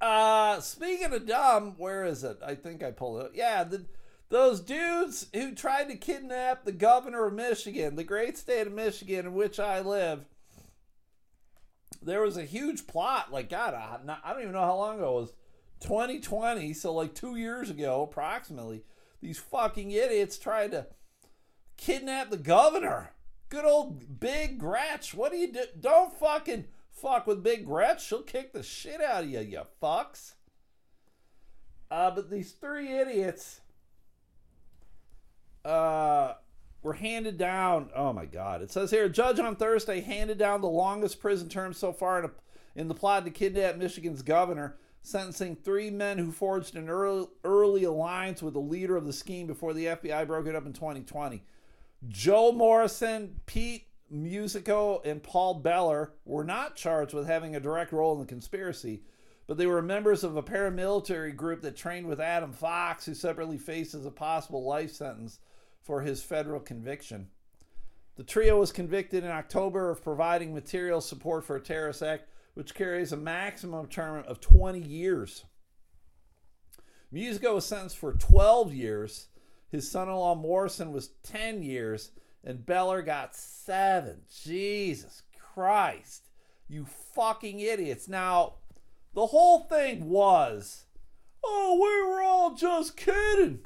[0.00, 2.38] Uh, speaking of dumb, where is it?
[2.42, 3.32] I think I pulled it.
[3.34, 3.84] Yeah, the,
[4.30, 9.26] those dudes who tried to kidnap the governor of Michigan, the great state of Michigan
[9.26, 10.24] in which I live.
[12.04, 13.32] There was a huge plot.
[13.32, 15.32] Like, God, I, I don't even know how long ago it was.
[15.80, 18.84] 2020, so like two years ago, approximately.
[19.20, 20.86] These fucking idiots tried to
[21.76, 23.12] kidnap the governor.
[23.48, 25.14] Good old Big Gretch.
[25.14, 25.64] What do you do?
[25.78, 28.06] Don't fucking fuck with Big Gretch.
[28.06, 30.34] She'll kick the shit out of you, you fucks.
[31.90, 33.60] Uh, but these three idiots
[35.64, 36.34] uh,
[36.82, 37.90] were handed down.
[37.94, 38.62] Oh my God.
[38.62, 42.18] It says here a judge on Thursday handed down the longest prison term so far
[42.18, 42.30] in, a,
[42.74, 47.84] in the plot to kidnap Michigan's governor, sentencing three men who forged an early, early
[47.84, 51.42] alliance with the leader of the scheme before the FBI broke it up in 2020.
[52.08, 58.12] Joe Morrison, Pete Musico and Paul Bellar were not charged with having a direct role
[58.14, 59.02] in the conspiracy,
[59.46, 63.56] but they were members of a paramilitary group that trained with Adam Fox, who separately
[63.56, 65.38] faces a possible life sentence
[65.82, 67.28] for his federal conviction.
[68.16, 72.74] The trio was convicted in October of providing material support for a terrorist act, which
[72.74, 75.44] carries a maximum term of 20 years.
[77.10, 79.28] Musico was sentenced for 12 years.
[79.70, 82.10] His son in law Morrison was 10 years
[82.44, 84.22] and Bellar got seven.
[84.44, 85.22] Jesus
[85.54, 86.28] Christ.
[86.68, 88.08] You fucking idiots.
[88.08, 88.54] Now,
[89.14, 90.86] the whole thing was,
[91.44, 93.60] oh, we were all just kidding.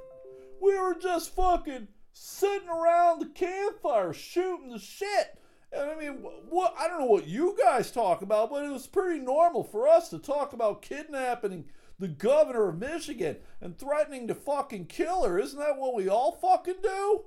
[0.61, 5.39] We were just fucking sitting around the campfire shooting the shit.
[5.71, 8.87] And I mean, what I don't know what you guys talk about, but it was
[8.87, 11.67] pretty normal for us to talk about kidnapping
[11.99, 15.39] the governor of Michigan and threatening to fucking kill her.
[15.39, 17.25] Isn't that what we all fucking do?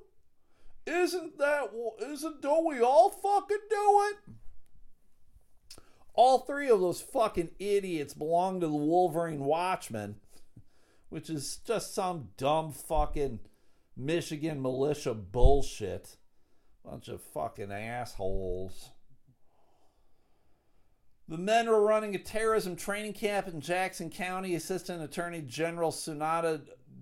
[0.87, 1.69] Isn't that,
[2.01, 4.17] isn't, don't we all fucking do it?
[6.15, 10.15] All three of those fucking idiots belong to the Wolverine Watchmen,
[11.09, 13.39] which is just some dumb fucking
[13.99, 16.15] Michigan militia bullshit.
[16.85, 18.91] Bunch of fucking assholes.
[21.27, 24.55] The men were running a terrorism training camp in Jackson County.
[24.55, 26.61] Assistant Attorney General Sunita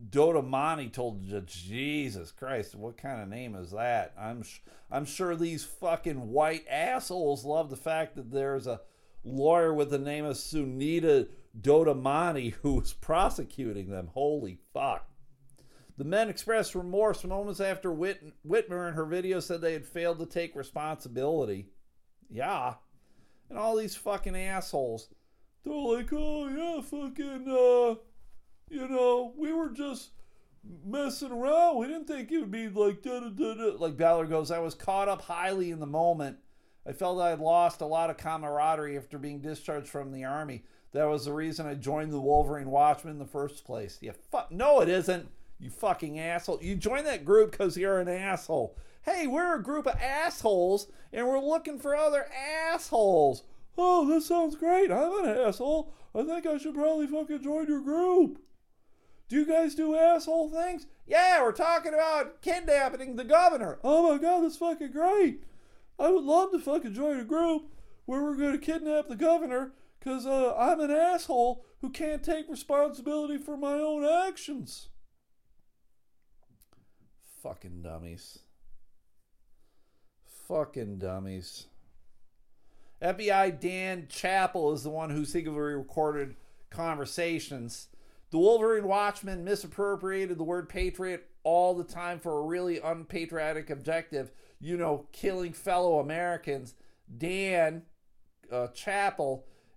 [0.10, 4.14] Doddamani told Jesus Christ, what kind of name is that?
[4.20, 4.44] I'm
[4.90, 8.82] I'm sure these fucking white assholes love the fact that there's a
[9.24, 11.28] lawyer with the name of Sunita
[11.60, 14.10] Doddamani who is prosecuting them.
[14.14, 15.10] Holy fuck.
[15.98, 20.20] The men expressed remorse moments after Whit- Whitmer in her video said they had failed
[20.20, 21.70] to take responsibility.
[22.30, 22.76] Yeah.
[23.50, 25.10] And all these fucking assholes.
[25.64, 27.96] They're like, oh, yeah, fucking, uh,
[28.70, 30.12] you know, we were just
[30.86, 31.78] messing around.
[31.78, 33.78] We didn't think it would be like da da da da.
[33.78, 36.38] Like Bellar goes, I was caught up highly in the moment.
[36.86, 40.64] I felt I had lost a lot of camaraderie after being discharged from the army.
[40.94, 43.98] That was the reason I joined the Wolverine Watchmen in the first place.
[44.02, 44.52] Yeah, fuck.
[44.52, 45.28] No, it isn't.
[45.60, 46.60] You fucking asshole.
[46.62, 48.78] You join that group because you're an asshole.
[49.02, 52.28] Hey, we're a group of assholes and we're looking for other
[52.72, 53.44] assholes.
[53.78, 54.92] Oh, this sounds great.
[54.92, 55.94] I'm an asshole.
[56.14, 58.40] I think I should probably fucking join your group.
[59.30, 60.86] Do you guys do asshole things?
[61.06, 63.80] Yeah, we're talking about kidnapping the governor.
[63.84, 65.44] Oh my god, that's fucking great.
[66.00, 67.72] I would love to fucking join a group
[68.06, 72.50] where we're going to kidnap the governor because uh, I'm an asshole who can't take
[72.50, 74.90] responsibility for my own actions.
[77.42, 78.40] Fucking dummies.
[80.48, 81.68] Fucking dummies.
[83.02, 86.36] FBI Dan Chappell is the one who secretly recorded
[86.70, 87.88] conversations.
[88.32, 94.32] The Wolverine Watchmen misappropriated the word patriot all the time for a really unpatriotic objective,
[94.60, 96.74] you know, killing fellow Americans.
[97.18, 97.84] Dan
[98.52, 98.68] uh,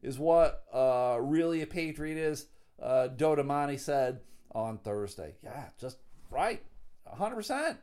[0.03, 2.47] is what uh, really a patriot is.
[2.83, 4.21] Uh, Doddamani said
[4.53, 5.35] on Thursday.
[5.45, 5.99] Yeah, just
[6.31, 6.63] right.
[7.19, 7.77] 100%.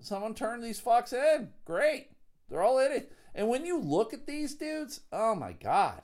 [0.00, 1.50] Someone turned these fucks in.
[1.64, 2.08] Great.
[2.48, 3.12] They're all in it.
[3.34, 6.02] And when you look at these dudes, oh my God.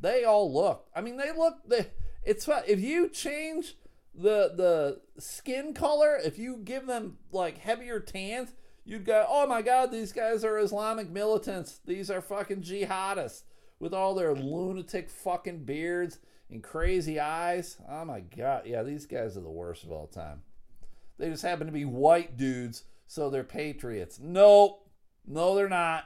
[0.00, 0.88] They all look.
[0.94, 1.58] I mean, they look.
[1.66, 1.86] They,
[2.24, 3.76] it's if you change
[4.14, 8.52] the the skin color, if you give them like heavier tans,
[8.84, 11.80] you'd go, oh my God, these guys are Islamic militants.
[11.84, 13.42] These are fucking jihadists
[13.78, 16.18] with all their lunatic fucking beards
[16.50, 17.76] and crazy eyes.
[17.88, 18.62] Oh my God.
[18.66, 20.42] Yeah, these guys are the worst of all time.
[21.20, 24.18] They just happen to be white dudes, so they're patriots.
[24.18, 24.88] Nope.
[25.26, 26.04] No, they're not.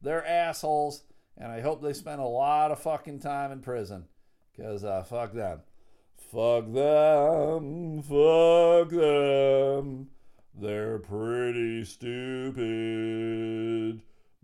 [0.00, 1.02] They're assholes,
[1.36, 4.06] and I hope they spend a lot of fucking time in prison.
[4.56, 5.60] Because, uh, fuck them.
[6.16, 8.00] Fuck them.
[8.00, 10.08] Fuck them.
[10.58, 12.64] They're pretty stupid.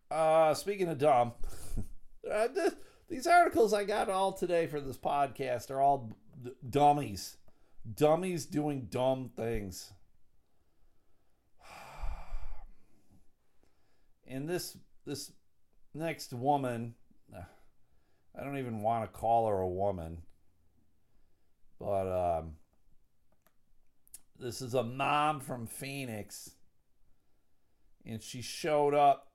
[0.08, 1.32] Uh, speaking of dumb,
[2.32, 2.48] uh,
[3.08, 7.36] these articles I got all today for this podcast are all d- dummies.
[7.94, 9.92] Dummies doing dumb things.
[14.30, 15.32] And this this
[15.94, 16.94] next woman,
[17.34, 20.18] I don't even want to call her a woman,
[21.80, 22.56] but um,
[24.38, 26.50] this is a mom from Phoenix,
[28.04, 29.32] and she showed up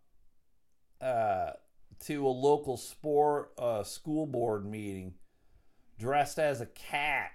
[1.01, 1.53] uh,
[2.01, 5.13] to a local sport uh, school board meeting
[5.99, 7.31] dressed as a cat.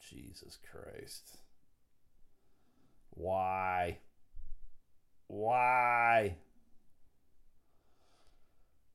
[0.00, 1.38] Jesus Christ.
[3.10, 3.98] Why?
[5.26, 6.36] Why?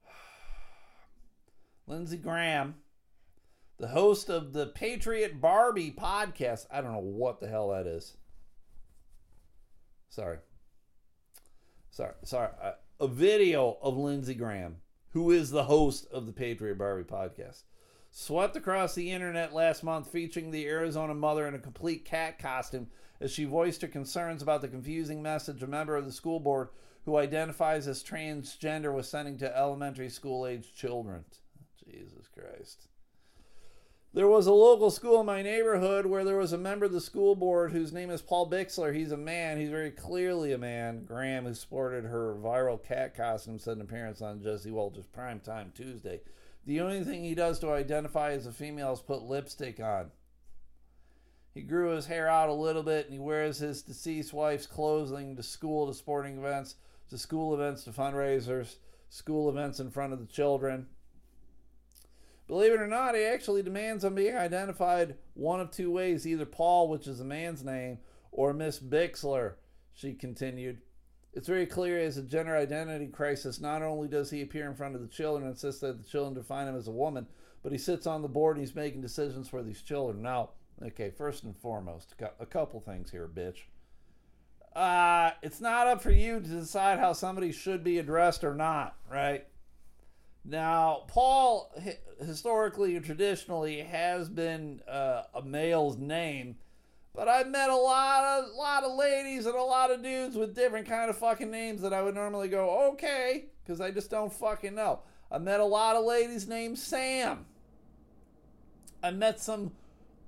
[1.88, 2.76] Lindsey Graham,
[3.78, 6.66] the host of the Patriot Barbie podcast.
[6.72, 8.18] I don't know what the hell that is.
[10.10, 10.38] Sorry.
[11.92, 12.14] Sorry.
[12.24, 12.50] Sorry.
[12.62, 14.78] Uh, a video of Lindsey Graham,
[15.12, 17.62] who is the host of the Patriot Barbie podcast,
[18.10, 22.88] swept across the internet last month featuring the Arizona mother in a complete cat costume
[23.22, 26.70] as she voiced her concerns about the confusing message a member of the school board
[27.06, 31.24] who identifies as transgender was sending to elementary school age children.
[31.86, 32.88] Jesus Christ.
[34.14, 37.02] There was a local school in my neighborhood where there was a member of the
[37.02, 38.96] school board whose name is Paul Bixler.
[38.96, 39.60] He's a man.
[39.60, 41.04] He's very clearly a man.
[41.04, 46.22] Graham, who sported her viral cat costume, said an appearance on Jesse Watters Primetime Tuesday.
[46.66, 50.12] The only thing he does to identify as a female is put lipstick on.
[51.54, 55.36] He grew his hair out a little bit and he wears his deceased wife's clothing
[55.36, 56.76] to school, to sporting events,
[57.10, 58.76] to school events, to fundraisers,
[59.10, 60.88] school events in front of the children.
[62.48, 66.46] Believe it or not, he actually demands on being identified one of two ways either
[66.46, 68.00] Paul, which is a man's name,
[68.32, 69.56] or Miss Bixler,
[69.94, 70.80] she continued.
[71.34, 73.60] It's very clear as a gender identity crisis.
[73.60, 76.34] Not only does he appear in front of the children and insist that the children
[76.34, 77.28] define him as a woman,
[77.62, 80.22] but he sits on the board and he's making decisions for these children.
[80.22, 83.64] Now, okay, first and foremost, a couple things here, bitch.
[84.74, 88.96] Uh, it's not up for you to decide how somebody should be addressed or not,
[89.12, 89.48] right?
[90.50, 91.70] Now, Paul
[92.22, 96.56] historically and traditionally has been uh, a male's name,
[97.14, 100.56] but I've met a lot of lot of ladies and a lot of dudes with
[100.56, 104.32] different kind of fucking names that I would normally go okay because I just don't
[104.32, 105.02] fucking know.
[105.30, 107.46] I met a lot of ladies named Sam.
[109.04, 109.74] I met some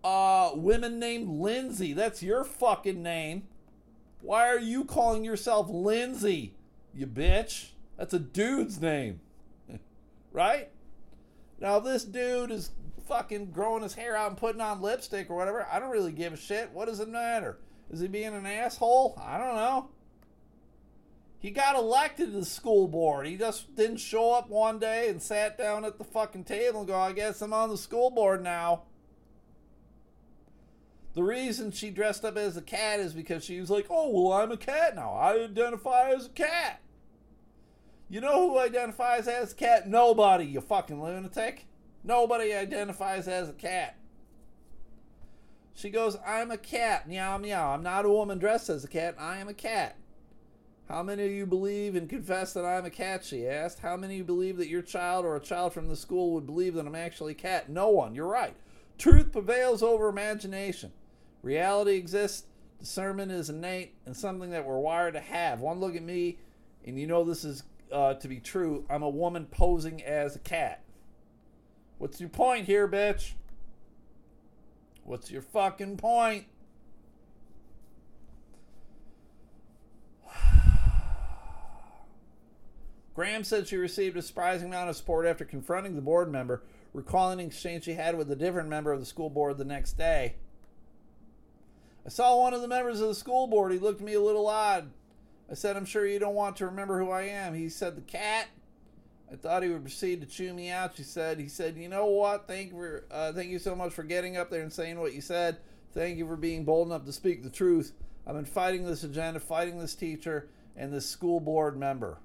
[0.03, 1.93] uh, women named Lindsay.
[1.93, 3.43] That's your fucking name.
[4.20, 6.55] Why are you calling yourself Lindsay,
[6.93, 7.70] you bitch?
[7.95, 9.22] That's a dude's name
[10.32, 10.69] right?
[11.59, 12.71] Now, this dude is
[13.07, 15.67] fucking growing his hair out and putting on lipstick or whatever.
[15.71, 16.71] I don't really give a shit.
[16.71, 17.59] What does it matter?
[17.89, 19.19] Is he being an asshole?
[19.21, 19.89] I don't know.
[21.39, 23.25] He got elected to the school board.
[23.25, 26.88] He just didn't show up one day and sat down at the fucking table and
[26.88, 28.84] go, I guess I'm on the school board now.
[31.13, 34.34] The reason she dressed up as a cat is because she was like, oh, well,
[34.34, 35.13] I'm a cat now.
[35.13, 36.82] I identify as a cat.
[38.10, 39.88] You know who identifies as a cat?
[39.88, 41.68] Nobody, you fucking lunatic.
[42.03, 43.97] Nobody identifies as a cat.
[45.76, 47.07] She goes, I'm a cat.
[47.07, 47.72] Meow, meow.
[47.72, 49.16] I'm not a woman dressed as a cat.
[49.20, 49.95] I am a cat.
[50.89, 53.24] How many of you believe and confess that I'm a cat?
[53.24, 53.80] She asked.
[53.80, 56.47] How many of you believe that your child or a child from the school would
[56.47, 57.70] believe that I'm actually a cat?
[57.70, 58.16] No one.
[58.16, 58.55] You're right.
[58.97, 60.91] Truth prevails over imagination.
[61.43, 62.47] Reality exists.
[62.80, 65.60] Discernment is innate and something that we're wired to have.
[65.60, 66.39] One look at me,
[66.86, 70.39] and you know this is uh, to be true, I'm a woman posing as a
[70.39, 70.83] cat.
[71.97, 73.33] What's your point here, bitch?
[75.03, 76.45] What's your fucking point?
[83.15, 86.63] Graham said she received a surprising amount of support after confronting the board member,
[86.93, 89.97] recalling an exchange she had with a different member of the school board the next
[89.97, 90.35] day.
[92.05, 93.71] I saw one of the members of the school board.
[93.71, 94.89] He looked at me a little odd.
[95.49, 97.53] I said, I'm sure you don't want to remember who I am.
[97.53, 98.47] He said, The cat.
[99.31, 100.95] I thought he would proceed to chew me out.
[100.95, 102.47] She said, He said, You know what?
[102.47, 105.21] Thank, for, uh, thank you so much for getting up there and saying what you
[105.21, 105.57] said.
[105.93, 107.93] Thank you for being bold enough to speak the truth.
[108.27, 112.19] I've been fighting this agenda, fighting this teacher, and this school board member.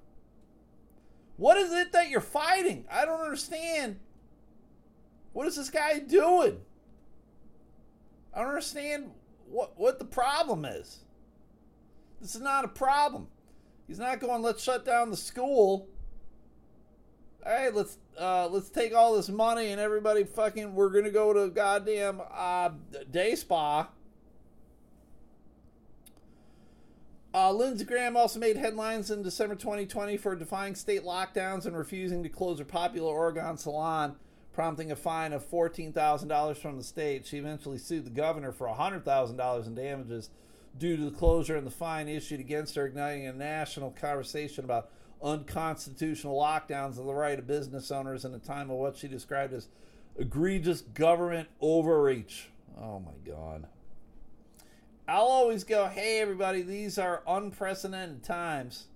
[1.37, 2.85] What is it that you're fighting?
[2.91, 3.99] I don't understand.
[5.33, 6.61] What is this guy doing?
[8.33, 9.11] I don't understand
[9.49, 11.04] what what the problem is.
[12.25, 13.27] This is not a problem.
[13.87, 15.87] He's not going, let's shut down the school.
[17.45, 21.33] All right, let's uh, let's take all this money and everybody fucking we're gonna go
[21.33, 22.71] to goddamn uh,
[23.11, 23.89] day spa.
[27.31, 32.23] Uh, Lindsey Graham also made headlines in December 2020 for defying state lockdowns and refusing
[32.23, 34.15] to close her popular Oregon salon,
[34.51, 37.27] prompting a fine of $14,000 from the state.
[37.27, 40.31] She eventually sued the governor for $100,000 in damages
[40.77, 44.89] due to the closure and the fine issued against her, igniting a national conversation about
[45.23, 49.53] unconstitutional lockdowns of the right of business owners in a time of what she described
[49.53, 49.67] as
[50.17, 52.49] egregious government overreach.
[52.79, 53.67] Oh my God.
[55.07, 58.87] I'll always go, hey, everybody, these are unprecedented times.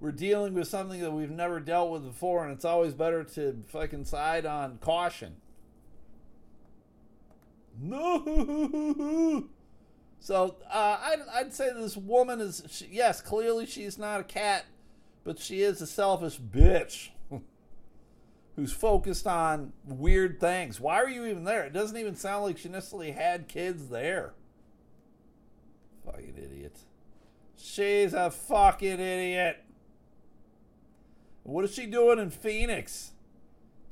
[0.00, 3.62] We're dealing with something that we've never dealt with before, and it's always better to
[3.68, 5.36] fucking side on caution.
[7.80, 9.44] No!
[10.20, 14.64] So uh, I'd, I'd say this woman is, she, yes, clearly she's not a cat,
[15.24, 17.10] but she is a selfish bitch
[18.56, 20.80] who's focused on weird things.
[20.80, 21.64] Why are you even there?
[21.64, 24.34] It doesn't even sound like she necessarily had kids there.
[26.04, 26.78] Fucking idiot.
[27.56, 29.62] She's a fucking idiot.
[31.42, 33.12] What is she doing in Phoenix?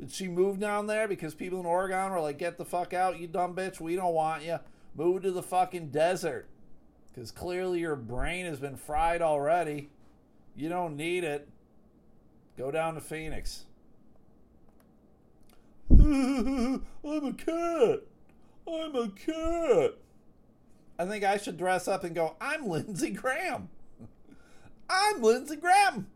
[0.00, 3.20] Did she move down there because people in Oregon were like, get the fuck out,
[3.20, 4.58] you dumb bitch, we don't want you?
[4.94, 6.48] Move to the fucking desert.
[7.12, 9.90] Because clearly your brain has been fried already.
[10.56, 11.48] You don't need it.
[12.56, 13.64] Go down to Phoenix.
[15.90, 18.00] I'm a cat.
[18.66, 19.94] I'm a cat.
[20.98, 23.68] I think I should dress up and go, I'm Lindsey Graham.
[24.88, 26.06] I'm Lindsey Graham.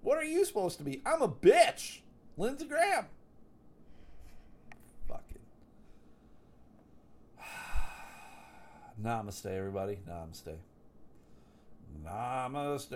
[0.00, 1.02] What are you supposed to be?
[1.04, 2.00] I'm a bitch.
[2.36, 3.06] Lindsey Graham.
[9.00, 9.98] Namaste, everybody.
[10.08, 10.56] Namaste.
[12.04, 12.90] Namaste.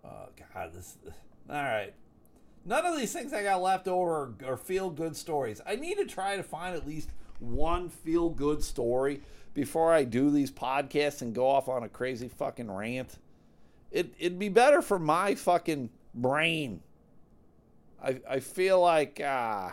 [0.05, 0.73] Oh, God.
[0.73, 0.97] This.
[1.49, 1.93] All right.
[2.65, 5.61] None of these things I got left over are, feel good stories.
[5.65, 9.21] I need to try to find at least one feel good story
[9.53, 13.17] before I do these podcasts and go off on a crazy fucking rant.
[13.89, 16.81] It it'd be better for my fucking brain.
[18.07, 19.71] I I feel like uh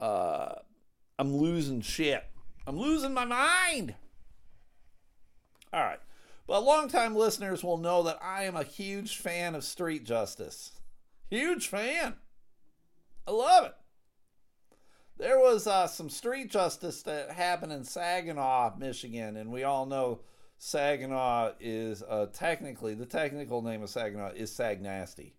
[0.00, 0.54] uh
[1.18, 2.24] I'm losing shit.
[2.66, 3.94] I'm losing my mind.
[5.72, 6.00] All right.
[6.46, 10.72] But longtime listeners will know that I am a huge fan of street justice.
[11.30, 12.14] Huge fan.
[13.26, 13.74] I love it.
[15.18, 20.20] There was uh, some street justice that happened in Saginaw, Michigan, and we all know
[20.58, 25.32] Saginaw is uh, technically the technical name of Saginaw is Sagnasty.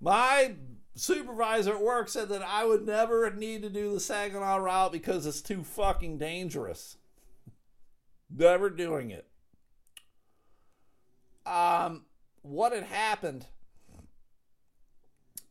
[0.00, 0.54] My
[0.94, 5.26] supervisor at work said that I would never need to do the Saginaw route because
[5.26, 6.96] it's too fucking dangerous.
[8.34, 9.26] Never doing it.
[11.44, 12.04] Um,
[12.42, 13.46] what had happened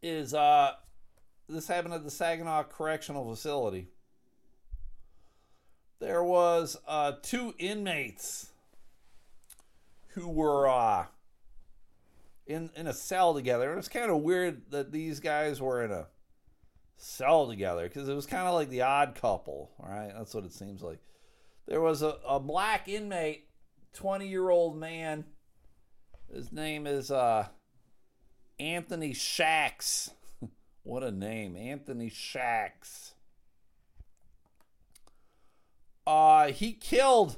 [0.01, 0.71] is uh,
[1.47, 3.87] this happened at the Saginaw Correctional Facility.
[5.99, 8.51] There was uh, two inmates
[10.09, 11.05] who were uh,
[12.49, 13.71] in in a cell together.
[13.71, 16.07] It was kind of weird that these guys were in a
[16.97, 20.11] cell together because it was kind of like the odd couple, right?
[20.17, 20.99] That's what it seems like.
[21.67, 23.47] There was a, a black inmate,
[23.93, 25.25] 20 year old man.
[26.33, 27.47] His name is uh,
[28.59, 30.09] Anthony Shacks.
[30.83, 33.13] what a name, Anthony Shacks.
[36.05, 37.37] Uh, he killed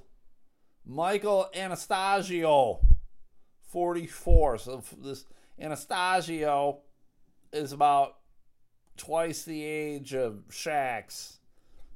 [0.86, 2.80] Michael Anastasio,
[3.72, 4.58] 44.
[4.58, 5.26] So this
[5.60, 6.80] Anastasio
[7.52, 8.18] is about
[8.98, 11.40] twice the age of Shacks.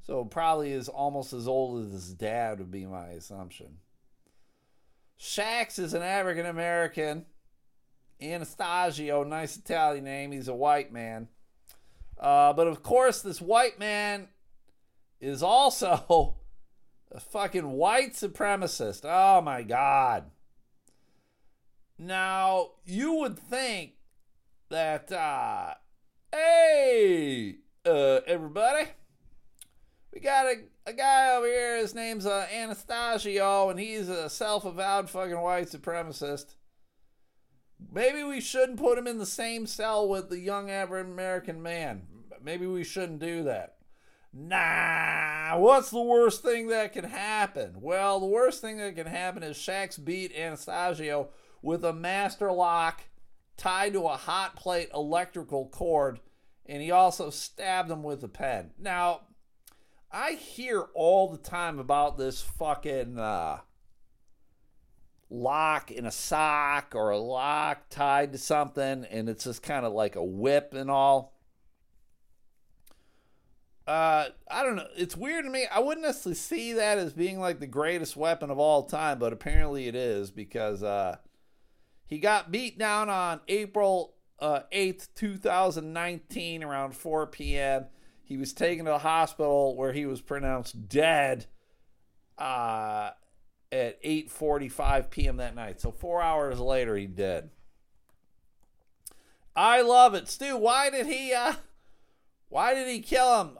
[0.02, 3.78] So probably is almost as old as his dad would be my assumption.
[5.18, 7.26] Shax is an African American.
[8.22, 10.32] Anastasio, nice Italian name.
[10.32, 11.28] He's a white man.
[12.18, 14.28] Uh, but of course, this white man
[15.20, 16.36] is also
[17.12, 19.00] a fucking white supremacist.
[19.04, 20.30] Oh my God.
[21.98, 23.92] Now, you would think
[24.68, 25.74] that, uh,
[26.32, 28.90] hey, uh, everybody
[30.16, 31.76] we got a, a guy over here.
[31.76, 36.54] His name's uh, Anastasio, and he's a self-avowed fucking white supremacist.
[37.92, 42.06] Maybe we shouldn't put him in the same cell with the young African American man.
[42.42, 43.74] Maybe we shouldn't do that.
[44.32, 47.74] Nah, what's the worst thing that can happen?
[47.82, 51.28] Well, the worst thing that can happen is Shax beat Anastasio
[51.66, 53.02] with a master lock
[53.56, 56.20] tied to a hot plate electrical cord,
[56.64, 58.70] and he also stabbed him with a pen.
[58.78, 59.22] Now,
[60.12, 63.58] I hear all the time about this fucking uh,
[65.28, 69.92] lock in a sock or a lock tied to something, and it's just kind of
[69.92, 71.34] like a whip and all.
[73.88, 74.86] Uh, I don't know.
[74.96, 75.66] It's weird to me.
[75.72, 79.32] I wouldn't necessarily see that as being like the greatest weapon of all time, but
[79.32, 81.16] apparently it is because uh,
[82.06, 87.86] he got beat down on April uh, 8th, 2019, around 4 p.m.
[88.22, 91.46] He was taken to the hospital where he was pronounced dead
[92.38, 93.10] uh,
[93.70, 95.36] at 8:45 p.m.
[95.36, 95.80] that night.
[95.80, 97.50] So four hours later, he dead.
[99.54, 100.56] I love it, Stu.
[100.56, 101.32] Why did he?
[101.32, 101.54] Uh,
[102.48, 103.56] why did he kill him?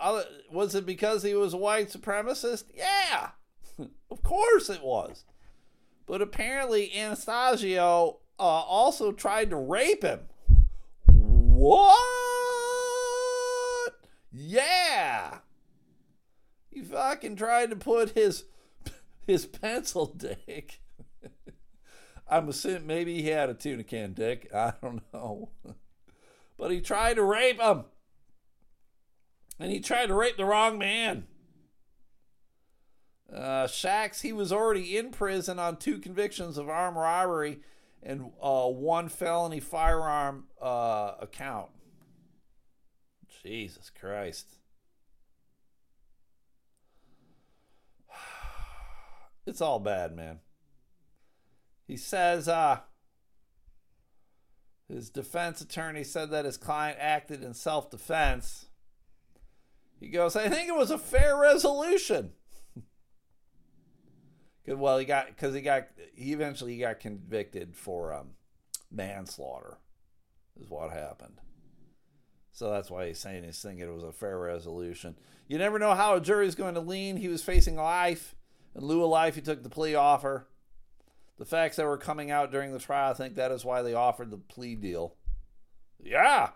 [0.51, 2.64] Was it because he was a white supremacist?
[2.74, 3.30] Yeah,
[4.11, 5.24] of course it was.
[6.07, 10.20] But apparently, Anastasio uh, also tried to rape him.
[11.07, 11.93] What?
[14.30, 15.39] Yeah.
[16.70, 18.45] He fucking tried to put his
[19.26, 20.80] his pencil dick.
[22.28, 24.51] I'm assuming maybe he had a tuna can dick.
[24.55, 25.51] I don't know.
[26.59, 27.84] But he tried to rape him.
[29.59, 31.26] And he tried to rape the wrong man.
[33.32, 37.61] Uh, Shax, he was already in prison on two convictions of armed robbery
[38.03, 41.70] and uh, one felony firearm uh, account.
[43.42, 44.47] Jesus Christ.
[49.49, 50.40] It's all bad, man.
[51.86, 52.80] He says uh
[54.88, 58.66] his defense attorney said that his client acted in self-defense.
[60.01, 62.32] He goes, "I think it was a fair resolution."
[64.66, 68.30] Well, he got because he got he eventually got convicted for um,
[68.90, 69.78] manslaughter,
[70.60, 71.40] is what happened.
[72.52, 75.16] So that's why he's saying he's thinking it was a fair resolution.
[75.46, 77.18] You never know how a jury's going to lean.
[77.18, 78.34] He was facing life.
[78.74, 80.48] In lieu of life, he took the plea offer.
[81.38, 83.92] The facts that were coming out during the trial, I think that is why they
[83.92, 85.16] offered the plea deal.
[86.02, 86.50] Yeah.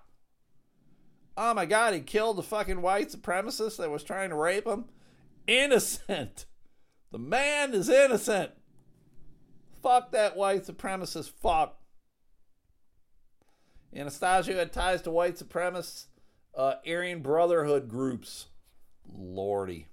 [1.36, 4.86] Oh my God, he killed the fucking white supremacist that was trying to rape him.
[5.46, 6.46] Innocent.
[7.12, 8.52] The man is innocent.
[9.82, 11.76] Fuck that white supremacist fuck.
[13.92, 16.06] Anastasio had ties to white supremacist
[16.56, 18.46] uh, Aryan Brotherhood groups.
[19.12, 19.88] Lordy.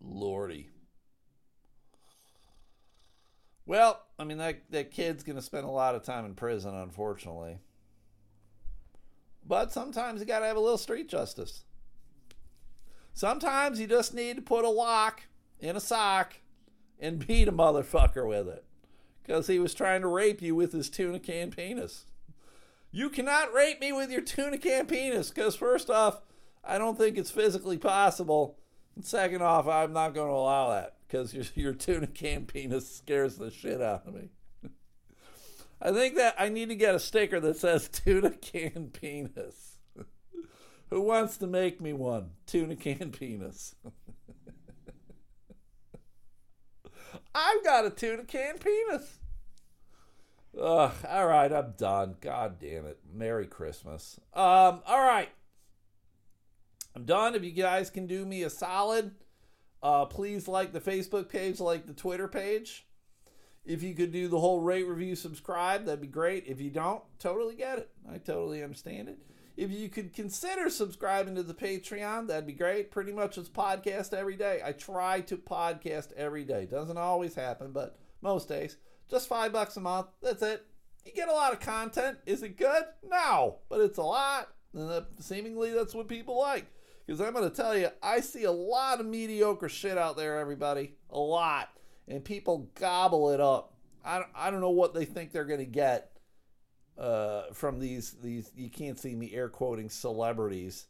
[0.00, 0.70] Lordy.
[3.66, 7.58] Well, I mean that that kid's gonna spend a lot of time in prison, unfortunately.
[9.46, 11.64] But sometimes you gotta have a little street justice.
[13.12, 15.22] Sometimes you just need to put a lock
[15.60, 16.36] in a sock
[16.98, 18.64] and beat a motherfucker with it.
[19.22, 22.06] Because he was trying to rape you with his tuna can penis.
[22.90, 26.22] You cannot rape me with your tuna can penis, because first off,
[26.64, 28.58] I don't think it's physically possible.
[28.96, 32.96] And second off, I'm not going to allow that because your, your tuna can penis
[32.96, 34.30] scares the shit out of me.
[35.82, 39.78] I think that I need to get a sticker that says tuna can penis.
[40.90, 42.30] Who wants to make me one?
[42.46, 43.74] Tuna can penis.
[47.34, 49.18] I've got a tuna can penis.
[50.60, 52.16] Ugh, all right, I'm done.
[52.20, 52.98] God damn it.
[53.12, 54.18] Merry Christmas.
[54.34, 55.28] Um, all right.
[56.96, 57.34] I'm done.
[57.34, 59.12] If you guys can do me a solid,
[59.82, 62.86] uh, please like the Facebook page, like the Twitter page.
[63.64, 66.44] If you could do the whole rate, review, subscribe, that'd be great.
[66.46, 67.90] If you don't, totally get it.
[68.10, 69.18] I totally understand it.
[69.58, 72.92] If you could consider subscribing to the Patreon, that'd be great.
[72.92, 74.60] Pretty much it's podcast every day.
[74.64, 76.64] I try to podcast every day.
[76.64, 78.76] Doesn't always happen, but most days.
[79.10, 80.06] Just five bucks a month.
[80.22, 80.64] That's it.
[81.04, 82.18] You get a lot of content.
[82.24, 82.84] Is it good?
[83.04, 84.46] No, but it's a lot.
[84.74, 86.66] And seemingly that's what people like.
[87.04, 90.38] Because I'm going to tell you, I see a lot of mediocre shit out there,
[90.38, 90.94] everybody.
[91.10, 91.70] A lot.
[92.06, 93.74] And people gobble it up.
[94.04, 96.12] I I don't know what they think they're going to get
[96.98, 100.86] uh, from these, these, you can't see me air quoting celebrities.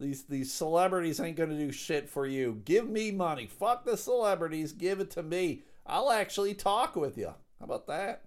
[0.00, 2.60] These, these celebrities ain't to do shit for you.
[2.64, 3.46] Give me money.
[3.46, 4.72] Fuck the celebrities.
[4.72, 5.62] Give it to me.
[5.86, 7.34] I'll actually talk with you.
[7.58, 8.22] How about that?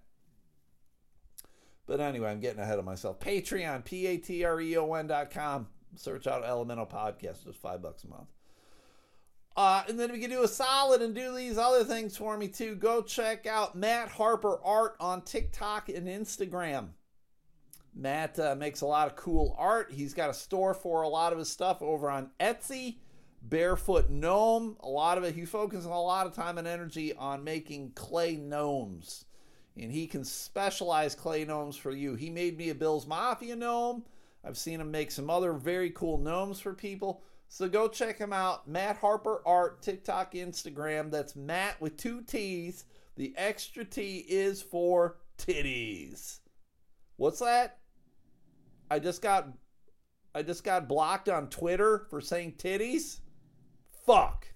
[1.86, 3.20] But anyway, I'm getting ahead of myself.
[3.20, 5.66] Patreon, P A T R E O N dot com.
[5.96, 7.44] Search out Elemental Podcast.
[7.44, 8.28] Just five bucks a month.
[9.56, 12.38] Uh, and then if you can do a solid and do these other things for
[12.38, 16.88] me too, go check out Matt Harper Art on TikTok and Instagram.
[17.94, 19.92] Matt uh, makes a lot of cool art.
[19.92, 22.96] He's got a store for a lot of his stuff over on Etsy.
[23.42, 24.76] Barefoot Gnome.
[24.80, 28.36] A lot of it, he focuses a lot of time and energy on making clay
[28.36, 29.24] gnomes.
[29.76, 32.14] And he can specialize clay gnomes for you.
[32.14, 34.04] He made me a Bill's Mafia gnome.
[34.44, 37.22] I've seen him make some other very cool gnomes for people.
[37.48, 38.68] So go check him out.
[38.68, 41.10] Matt Harper Art, TikTok, Instagram.
[41.10, 42.84] That's Matt with two T's.
[43.16, 46.38] The extra T is for titties.
[47.16, 47.78] What's that?
[48.92, 49.48] I just got
[50.34, 53.20] I just got blocked on Twitter for saying titties.
[54.04, 54.48] Fuck.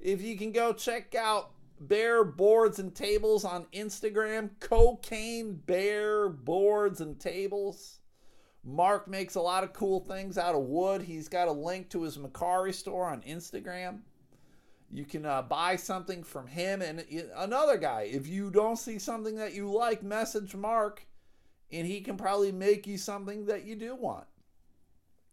[0.00, 7.00] If you can go check out Bear Boards and Tables on Instagram, Cocaine Bear Boards
[7.00, 8.00] and Tables.
[8.64, 11.02] Mark makes a lot of cool things out of wood.
[11.02, 14.00] He's got a link to his Mercari store on Instagram.
[14.90, 17.04] You can uh, buy something from him and
[17.36, 18.08] another guy.
[18.12, 21.06] If you don't see something that you like, message Mark
[21.72, 24.26] and he can probably make you something that you do want.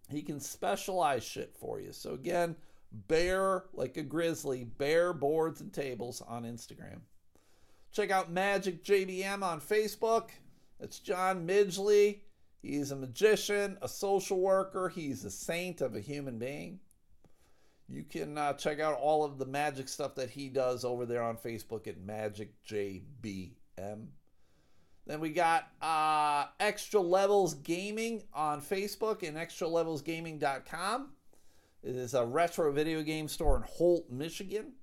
[0.10, 1.92] He can specialize shit for you.
[1.92, 2.56] So again,
[2.92, 7.02] bear like a grizzly, bear boards and tables on Instagram.
[7.92, 10.30] Check out Magic JBM on Facebook.
[10.80, 12.20] That's John Midgley.
[12.62, 14.90] He's a magician, a social worker.
[14.90, 16.80] He's a saint of a human being.
[17.88, 21.24] You can uh, check out all of the magic stuff that he does over there
[21.24, 24.08] on Facebook at Magic JBM.
[25.06, 31.10] Then we got uh, Extra Levels Gaming on Facebook and extralevelsgaming.com.
[31.82, 34.74] It is a retro video game store in Holt, Michigan.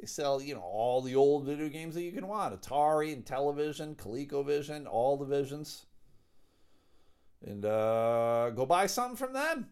[0.00, 2.60] They sell, you know, all the old video games that you can want.
[2.60, 5.86] Atari Intellivision, ColecoVision, all the visions.
[7.46, 9.68] And uh, go buy something from them.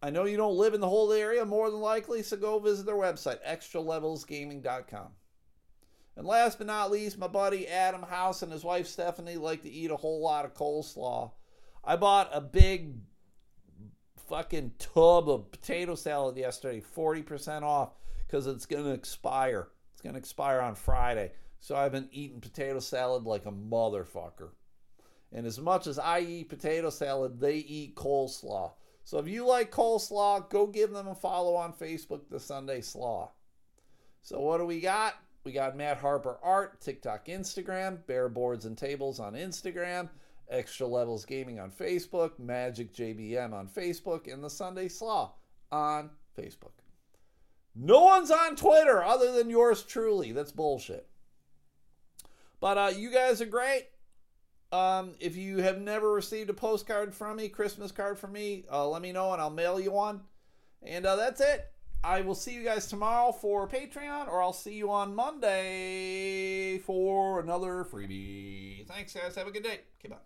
[0.00, 2.86] I know you don't live in the Holt area more than likely, so go visit
[2.86, 5.08] their website, extralevelsgaming.com.
[6.18, 9.70] And last but not least, my buddy Adam House and his wife Stephanie like to
[9.70, 11.30] eat a whole lot of coleslaw.
[11.84, 12.96] I bought a big
[14.28, 17.92] fucking tub of potato salad yesterday, 40% off,
[18.26, 19.68] because it's going to expire.
[19.92, 21.30] It's going to expire on Friday.
[21.60, 24.48] So I've been eating potato salad like a motherfucker.
[25.32, 28.72] And as much as I eat potato salad, they eat coleslaw.
[29.04, 33.30] So if you like coleslaw, go give them a follow on Facebook, The Sunday Slaw.
[34.22, 35.14] So what do we got?
[35.44, 40.08] We got Matt Harper Art, TikTok, Instagram, Bear Boards and Tables on Instagram,
[40.50, 45.32] Extra Levels Gaming on Facebook, Magic JBM on Facebook, and the Sunday Slaw
[45.70, 46.72] on Facebook.
[47.74, 50.32] No one's on Twitter other than yours truly.
[50.32, 51.06] That's bullshit.
[52.60, 53.86] But uh, you guys are great.
[54.72, 58.86] Um, if you have never received a postcard from me, Christmas card from me, uh,
[58.86, 60.20] let me know and I'll mail you one.
[60.82, 61.70] And uh, that's it.
[62.04, 67.40] I will see you guys tomorrow for Patreon, or I'll see you on Monday for
[67.40, 68.86] another freebie.
[68.86, 69.34] Thanks, guys.
[69.34, 69.80] Have a good day.
[69.98, 70.16] Okay, bye.